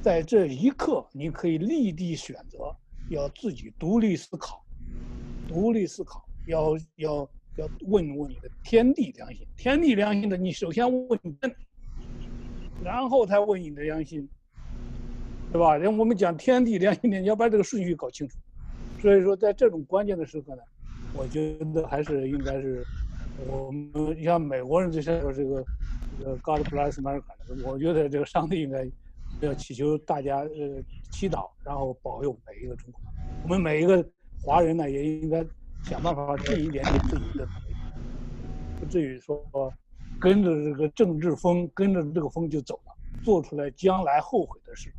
[0.00, 2.74] 在这一刻，你可以立地选择，
[3.10, 4.64] 要自己独立思考，
[5.48, 9.46] 独立思考，要要要问问你的天地良心。
[9.56, 11.36] 天地良心的，你首先问你，
[12.82, 14.28] 然后才问你的良心，
[15.52, 15.76] 对吧？
[15.76, 18.38] 人我们讲天地良心的，你要把这个顺序搞清楚。
[19.04, 20.62] 所以说，在这种关键的时刻呢，
[21.14, 22.82] 我觉得还是应该是
[23.46, 25.62] 我们像美国人这些说这个
[26.18, 27.22] 这个 God bless America，
[27.66, 28.90] 我觉得这个上帝应该
[29.42, 33.02] 要祈求大家呃祈祷，然后保佑每一个中国。
[33.42, 34.02] 我们每一个
[34.42, 35.44] 华人呢，也应该
[35.82, 37.46] 想办法尽一点点自己的，
[38.80, 39.38] 不至于说
[40.18, 44.90] 跟着这个政治风，跟着这个风就走了，做出来将来后悔的事。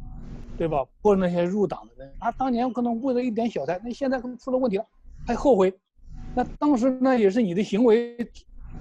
[0.57, 0.85] 对吧？
[1.01, 4.85] 或者那些入党的人，他当年可能为了一点小财，那现在可能出了问题了，
[5.25, 5.73] 还后悔。
[6.35, 8.17] 那当时那也是你的行为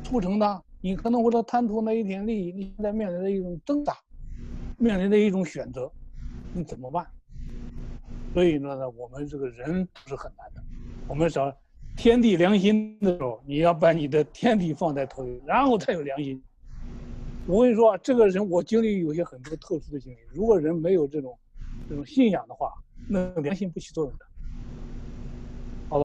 [0.02, 3.96] 促成的，你可能为了贪图那一点利益，你现在面临的一种挣扎，
[4.78, 5.90] 面临的一种选择。
[6.52, 7.06] 你怎么办？
[8.32, 10.62] 所以呢，我们这个人是很难的。
[11.06, 11.52] 我们找
[11.96, 16.42] 天地良心的时候，你要把你的天地放在头里，然后才有良心。
[17.46, 20.16] 我跟你说，这个人我经历有些很多特殊的经历。
[20.32, 21.38] 如果人没有这种
[21.88, 22.70] 这种信仰的话，
[23.06, 24.26] 那良心不起作用的。